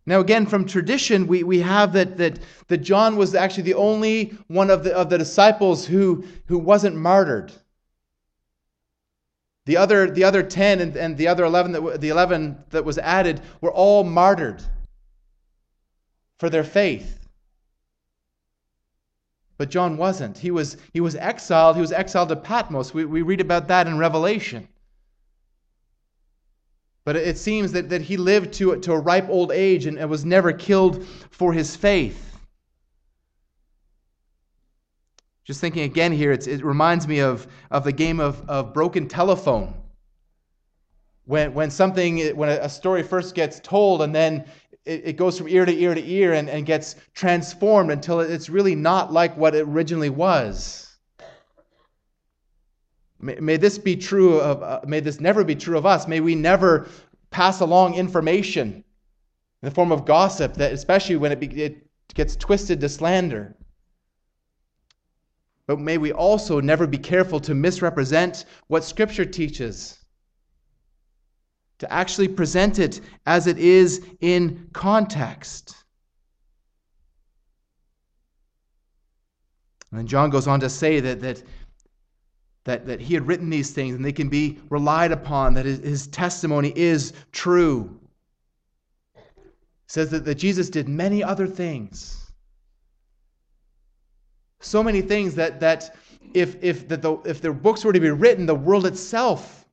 Now, 0.07 0.21
again, 0.21 0.47
from 0.47 0.67
tradition, 0.67 1.27
we, 1.27 1.43
we 1.43 1.61
have 1.61 1.93
that, 1.95 2.17
that, 2.17 2.39
that 2.69 2.79
John 2.79 3.17
was 3.17 3.35
actually 3.35 3.65
the 3.65 3.75
only 3.75 4.39
one 4.47 4.71
of 4.71 4.85
the, 4.85 4.97
of 4.97 5.11
the 5.11 5.19
disciples 5.19 5.85
who, 5.85 6.25
who 6.47 6.59
wasn't 6.59 6.97
martyred. 6.97 7.53
The 9.67 9.77
other, 9.77 10.09
the 10.09 10.25
other 10.25 10.43
10 10.43 10.81
and, 10.81 10.97
and 10.97 11.17
the 11.19 11.29
other 11.29 11.45
11 11.45 11.73
that, 11.73 12.01
the 12.01 12.09
11 12.09 12.57
that 12.71 12.85
was 12.85 12.99
added 12.99 13.43
were 13.61 13.73
all 13.73 14.05
martyred 14.05 14.63
for 16.39 16.49
their 16.49 16.65
faith. 16.65 17.19
But 19.59 19.71
John 19.71 19.97
wasn't. 19.97 20.39
He 20.39 20.51
was, 20.51 20.77
he 20.93 21.01
was 21.01 21.17
exiled. 21.17 21.77
He 21.77 21.81
was 21.81 21.93
exiled 21.93 22.29
to 22.29 22.37
Patmos. 22.37 22.95
We, 22.95 23.05
we 23.07 23.23
read 23.23 23.41
about 23.41 23.69
that 23.69 23.87
in 23.87 23.99
Revelation. 23.99 24.69
But 27.05 27.17
it 27.17 27.39
seems 27.39 27.73
that, 27.73 27.89
that 27.89 28.03
he 28.03 28.17
lived 28.17 28.53
to, 28.55 28.77
to 28.77 28.93
a 28.93 28.99
ripe 28.99 29.29
old 29.29 29.51
age 29.51 29.87
and, 29.87 29.99
and 29.99 30.11
was 30.11 30.25
never 30.25 30.53
killed 30.53 31.05
for 31.31 31.53
his 31.53 31.75
faith. 31.75 32.26
Just 35.47 35.61
thinking 35.61 35.85
again 35.85 36.11
here, 36.11 36.33
it 36.33 36.65
reminds 36.65 37.07
me 37.07 37.21
of, 37.21 37.47
of 37.71 37.85
the 37.85 37.93
game 37.93 38.19
of, 38.19 38.43
of 38.49 38.75
broken 38.75 39.07
telephone. 39.07 39.75
When, 41.25 41.55
when 41.55 41.71
something, 41.71 42.37
when 42.37 42.49
a 42.49 42.69
story 42.69 43.05
first 43.05 43.35
gets 43.37 43.61
told 43.61 44.03
and 44.03 44.13
then 44.15 44.45
it, 44.85 45.03
it 45.05 45.17
goes 45.17 45.39
from 45.39 45.49
ear 45.49 45.65
to 45.65 45.73
ear 45.73 45.95
to 45.95 46.05
ear 46.05 46.33
and, 46.33 46.49
and 46.49 46.67
gets 46.67 46.97
transformed 47.15 47.93
until 47.93 48.21
it's 48.21 48.49
really 48.49 48.75
not 48.75 49.13
like 49.13 49.37
what 49.37 49.55
it 49.55 49.67
originally 49.69 50.11
was. 50.11 50.97
May, 53.21 53.57
this 53.57 53.79
be 53.79 53.97
true 53.97 54.41
of, 54.41 54.63
uh, 54.63 54.81
may 54.87 55.01
this 55.01 55.21
never 55.21 55.43
be 55.43 55.55
true 55.55 55.79
of 55.79 55.87
us. 55.87 56.07
May 56.07 56.21
we 56.21 56.35
never 56.35 56.89
pass 57.31 57.61
along 57.61 57.95
information 57.95 58.73
in 58.73 58.83
the 59.63 59.71
form 59.71 59.91
of 59.91 60.05
gossip, 60.05 60.55
that 60.55 60.73
especially 60.73 61.17
when 61.17 61.33
it, 61.33 61.41
be, 61.41 61.47
it 61.63 61.89
gets 62.15 62.37
twisted 62.37 62.81
to 62.81 62.89
slander. 62.89 63.57
But 65.67 65.81
may 65.81 65.99
we 65.99 66.13
also 66.13 66.61
never 66.61 66.87
be 66.87 66.99
careful 66.99 67.41
to 67.41 67.55
misrepresent 67.55 68.45
what 68.69 68.85
Scripture 68.85 69.25
teaches 69.25 69.99
to 71.79 71.93
actually 71.93 72.29
present 72.29 72.79
it 72.79 73.01
as 73.27 73.47
it 73.47 73.59
is 73.59 74.05
in 74.21 74.69
context. 74.73 75.77
And 79.91 80.01
then 80.01 80.07
John 80.07 80.31
goes 80.31 80.47
on 80.47 80.61
to 80.61 80.71
say 80.71 81.01
that, 81.01 81.21
that, 81.21 81.43
that, 82.65 82.87
that 82.87 83.01
he 83.01 83.15
had 83.15 83.27
written 83.27 83.51
these 83.51 83.73
things 83.73 83.95
and 83.95 84.05
they 84.05 84.13
can 84.13 84.29
be 84.29 84.59
relied 84.71 85.13
upon, 85.13 85.55
that 85.55 85.67
his, 85.67 85.79
his 85.81 86.07
testimony 86.07 86.73
is 86.75 87.13
true. 87.33 88.01
Says 89.89 90.11
that, 90.11 90.25
that 90.25 90.37
Jesus 90.37 90.71
did 90.71 90.89
many 90.89 91.23
other 91.23 91.47
things. 91.47 92.26
So 94.67 94.83
many 94.83 95.01
things 95.01 95.37
that, 95.37 95.61
that 95.61 95.95
if, 96.35 96.63
if, 96.63 96.89
that 96.89 97.01
the, 97.01 97.15
if 97.25 97.41
their 97.41 97.53
books 97.53 97.85
were 97.85 97.93
to 97.93 98.01
be 98.01 98.11
written, 98.11 98.47
the 98.47 98.55
world 98.55 98.85
itself 98.85 99.65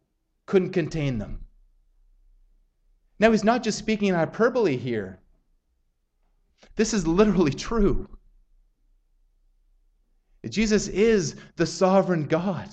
couldn't 0.45 0.71
contain 0.71 1.17
them. 1.17 1.39
Now, 3.17 3.31
he's 3.31 3.43
not 3.43 3.63
just 3.63 3.77
speaking 3.77 4.09
in 4.09 4.15
hyperbole 4.15 4.77
here. 4.77 5.19
This 6.75 6.93
is 6.93 7.07
literally 7.07 7.51
true. 7.69 8.07
Jesus 10.47 10.87
is 10.89 11.37
the 11.55 11.65
sovereign 11.65 12.25
God. 12.25 12.69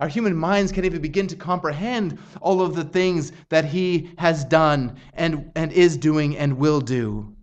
Our 0.00 0.08
human 0.08 0.34
minds 0.34 0.72
can't 0.72 0.86
even 0.86 1.02
begin 1.02 1.28
to 1.28 1.36
comprehend 1.36 2.18
all 2.40 2.62
of 2.62 2.74
the 2.74 2.84
things 2.84 3.32
that 3.50 3.64
he 3.64 4.10
has 4.18 4.44
done 4.44 4.96
and, 5.12 5.52
and 5.54 5.70
is 5.70 5.96
doing 5.96 6.36
and 6.36 6.58
will 6.58 6.80
do. 6.80 7.33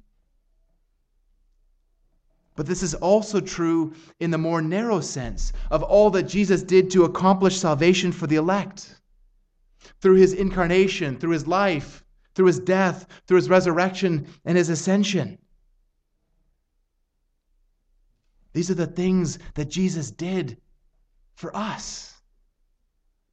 But 2.55 2.65
this 2.65 2.83
is 2.83 2.93
also 2.95 3.39
true 3.39 3.93
in 4.19 4.31
the 4.31 4.37
more 4.37 4.61
narrow 4.61 4.99
sense 4.99 5.53
of 5.69 5.83
all 5.83 6.09
that 6.11 6.23
Jesus 6.23 6.63
did 6.63 6.91
to 6.91 7.05
accomplish 7.05 7.57
salvation 7.57 8.11
for 8.11 8.27
the 8.27 8.35
elect 8.35 9.01
through 10.01 10.15
his 10.15 10.33
incarnation, 10.33 11.17
through 11.17 11.31
his 11.31 11.47
life, 11.47 12.03
through 12.35 12.47
his 12.47 12.59
death, 12.59 13.07
through 13.25 13.37
his 13.37 13.49
resurrection, 13.49 14.27
and 14.45 14.57
his 14.57 14.69
ascension. 14.69 15.37
These 18.53 18.69
are 18.69 18.75
the 18.75 18.87
things 18.87 19.39
that 19.55 19.69
Jesus 19.69 20.11
did 20.11 20.57
for 21.35 21.55
us. 21.55 22.13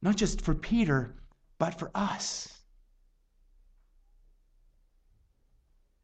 Not 0.01 0.15
just 0.15 0.41
for 0.41 0.55
Peter, 0.55 1.15
but 1.57 1.77
for 1.77 1.91
us. 1.93 2.63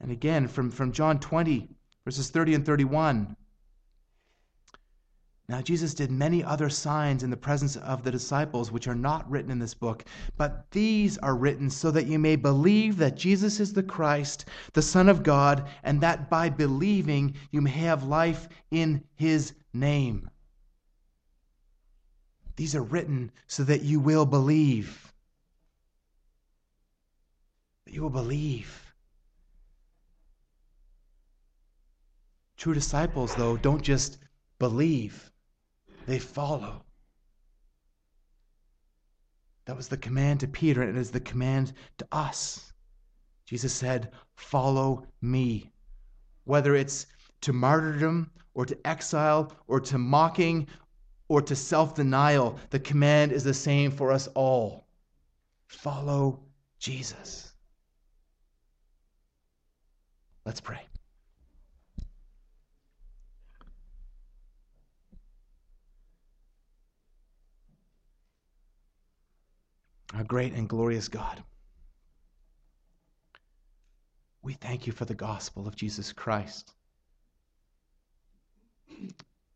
And 0.01 0.11
again, 0.11 0.47
from, 0.47 0.69
from 0.69 0.91
John 0.91 1.19
20, 1.19 1.69
verses 2.05 2.29
30 2.29 2.53
and 2.53 2.65
31. 2.65 3.35
Now, 5.47 5.61
Jesus 5.61 5.93
did 5.93 6.09
many 6.09 6.43
other 6.43 6.69
signs 6.69 7.21
in 7.21 7.29
the 7.29 7.37
presence 7.37 7.75
of 7.75 8.03
the 8.03 8.09
disciples, 8.09 8.71
which 8.71 8.87
are 8.87 8.95
not 8.95 9.29
written 9.29 9.51
in 9.51 9.59
this 9.59 9.75
book, 9.75 10.03
but 10.37 10.65
these 10.71 11.19
are 11.19 11.35
written 11.35 11.69
so 11.69 11.91
that 11.91 12.07
you 12.07 12.17
may 12.17 12.35
believe 12.35 12.97
that 12.97 13.15
Jesus 13.15 13.59
is 13.59 13.71
the 13.71 13.83
Christ, 13.83 14.45
the 14.73 14.81
Son 14.81 15.07
of 15.07 15.21
God, 15.21 15.67
and 15.83 16.01
that 16.01 16.31
by 16.31 16.49
believing 16.49 17.35
you 17.51 17.61
may 17.61 17.69
have 17.69 18.03
life 18.03 18.49
in 18.71 19.03
his 19.15 19.53
name. 19.71 20.29
These 22.55 22.75
are 22.75 22.83
written 22.83 23.31
so 23.47 23.63
that 23.65 23.83
you 23.83 23.99
will 23.99 24.25
believe. 24.25 25.13
That 27.85 27.93
you 27.93 28.01
will 28.01 28.09
believe. 28.09 28.84
True 32.65 32.73
disciples, 32.73 33.35
though, 33.35 33.57
don't 33.57 33.83
just 33.83 34.17
believe 34.57 35.31
they 36.07 36.17
follow. 36.17 36.81
That 39.65 39.77
was 39.77 39.87
the 39.87 39.97
command 39.97 40.39
to 40.39 40.47
Peter, 40.47 40.81
and 40.81 40.89
it 40.89 40.99
is 40.99 41.11
the 41.11 41.19
command 41.19 41.73
to 41.99 42.07
us. 42.11 42.73
Jesus 43.45 43.71
said, 43.71 44.13
Follow 44.33 45.05
me. 45.21 45.73
Whether 46.45 46.73
it's 46.73 47.05
to 47.41 47.53
martyrdom 47.53 48.31
or 48.55 48.65
to 48.65 48.87
exile 48.87 49.53
or 49.67 49.79
to 49.81 49.99
mocking 49.99 50.67
or 51.27 51.43
to 51.43 51.55
self 51.55 51.93
denial, 51.93 52.57
the 52.71 52.79
command 52.79 53.31
is 53.31 53.43
the 53.43 53.53
same 53.53 53.91
for 53.91 54.11
us 54.11 54.25
all. 54.33 54.87
Follow 55.67 56.39
Jesus. 56.79 57.53
Let's 60.47 60.61
pray. 60.61 60.81
Our 70.15 70.23
great 70.23 70.53
and 70.53 70.69
glorious 70.69 71.09
God, 71.09 71.43
we 74.41 74.53
thank 74.53 74.87
you 74.87 74.93
for 74.93 75.05
the 75.05 75.15
gospel 75.15 75.67
of 75.67 75.75
Jesus 75.75 76.13
Christ. 76.13 76.73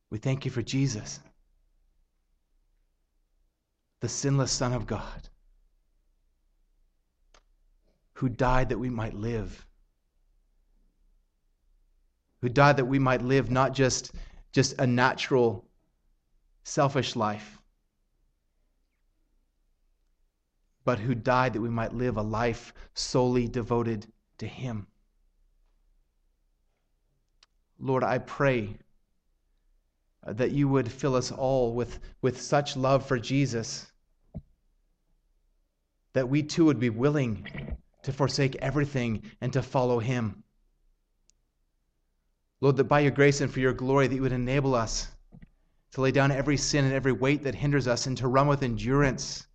We 0.10 0.18
thank 0.18 0.44
you 0.44 0.52
for 0.52 0.62
Jesus, 0.62 1.20
the 4.02 4.10
sinless 4.10 4.52
Son 4.52 4.74
of 4.74 4.86
God, 4.86 5.30
who 8.14 8.28
died 8.28 8.70
that 8.70 8.80
we 8.80 8.90
might 8.90 9.14
live 9.14 9.66
who 12.42 12.50
died 12.50 12.78
that 12.78 12.86
we 12.86 13.00
might 13.00 13.22
live 13.22 13.52
not 13.52 13.74
just, 13.74 14.14
just 14.52 14.80
a 14.80 14.88
natural, 14.88 15.66
selfish 16.64 17.16
life, 17.16 17.59
but 20.90 20.98
who 20.98 21.14
died 21.14 21.54
that 21.54 21.62
we 21.62 21.70
might 21.70 21.94
live 21.94 22.18
a 22.18 22.22
life 22.24 22.74
solely 22.96 23.48
devoted 23.48 24.08
to 24.40 24.48
Him. 24.48 24.88
Lord, 27.80 28.04
I 28.04 28.18
pray 28.18 28.76
uh, 30.26 30.34
that 30.34 30.50
you 30.50 30.68
would 30.68 30.92
fill 30.92 31.14
us 31.14 31.32
all 31.32 31.76
with, 31.76 32.00
with 32.24 32.42
such 32.42 32.76
love 32.76 33.06
for 33.06 33.20
Jesus 33.20 33.86
that 36.14 36.28
we 36.28 36.42
too 36.42 36.66
would 36.66 36.80
be 36.80 36.90
willing 36.90 37.48
to 38.02 38.12
forsake 38.12 38.56
everything 38.56 39.22
and 39.42 39.54
to 39.54 39.62
follow 39.62 40.00
Him. 40.00 40.44
Lord, 42.62 42.78
that 42.78 42.86
by 42.86 43.02
your 43.02 43.12
grace 43.12 43.42
and 43.42 43.54
for 43.54 43.60
your 43.60 43.74
glory, 43.74 44.08
that 44.08 44.16
you 44.16 44.24
would 44.24 44.32
enable 44.32 44.74
us 44.74 45.08
to 45.92 46.02
lay 46.02 46.12
down 46.12 46.32
every 46.32 46.58
sin 46.58 46.84
and 46.84 46.96
every 46.96 47.12
weight 47.12 47.44
that 47.44 47.54
hinders 47.54 47.88
us 47.88 48.08
and 48.08 48.18
to 48.18 48.28
run 48.28 48.48
with 48.48 48.64
endurance 48.64 49.46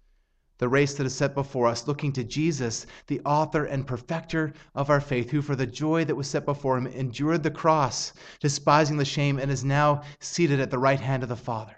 the 0.59 0.69
race 0.69 0.95
that 0.95 1.07
is 1.07 1.15
set 1.15 1.35
before 1.35 1.67
us, 1.67 1.89
looking 1.89 2.13
to 2.13 2.25
Jesus, 2.25 2.87
the 3.07 3.21
author 3.25 3.65
and 3.65 3.87
perfecter 3.87 4.53
of 4.75 4.91
our 4.91 5.01
faith, 5.01 5.31
who 5.31 5.43
for 5.43 5.57
the 5.57 5.67
joy 5.67 6.05
that 6.05 6.15
was 6.15 6.29
set 6.29 6.45
before 6.45 6.79
him 6.79 6.87
endured 6.87 7.43
the 7.43 7.51
cross, 7.51 8.13
despising 8.41 8.97
the 8.97 9.05
shame, 9.05 9.39
and 9.39 9.51
is 9.51 9.65
now 9.65 10.03
seated 10.21 10.61
at 10.61 10.71
the 10.71 10.79
right 10.79 11.01
hand 11.01 11.23
of 11.23 11.29
the 11.29 11.37
Father. 11.37 11.77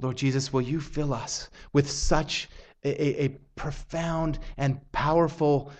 Lord 0.00 0.16
Jesus, 0.16 0.52
will 0.52 0.62
you 0.62 0.80
fill 0.80 1.12
us 1.12 1.48
with 1.72 1.90
such 1.90 2.48
a, 2.84 3.24
a 3.24 3.28
profound 3.56 4.38
and 4.56 4.80
powerful 4.92 5.72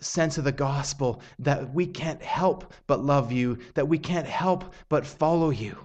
sense 0.00 0.38
of 0.38 0.44
the 0.44 0.52
gospel 0.52 1.22
that 1.38 1.72
we 1.72 1.86
can't 1.86 2.22
help 2.22 2.72
but 2.86 3.04
love 3.04 3.32
you, 3.32 3.58
that 3.74 3.88
we 3.88 3.98
can't 3.98 4.26
help 4.26 4.74
but 4.88 5.06
follow 5.06 5.50
you. 5.50 5.76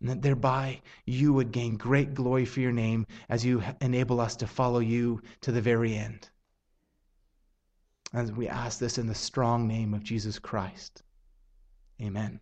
And 0.00 0.08
that 0.10 0.22
thereby 0.22 0.82
you 1.06 1.32
would 1.32 1.52
gain 1.52 1.76
great 1.76 2.14
glory 2.14 2.44
for 2.44 2.60
your 2.60 2.72
name 2.72 3.06
as 3.28 3.44
you 3.44 3.62
enable 3.80 4.20
us 4.20 4.36
to 4.36 4.46
follow 4.46 4.80
you 4.80 5.22
to 5.40 5.52
the 5.52 5.62
very 5.62 5.96
end. 5.96 6.28
And 8.12 8.36
we 8.36 8.48
ask 8.48 8.78
this 8.78 8.98
in 8.98 9.06
the 9.06 9.14
strong 9.14 9.66
name 9.66 9.94
of 9.94 10.02
Jesus 10.02 10.38
Christ. 10.38 11.02
Amen. 12.00 12.40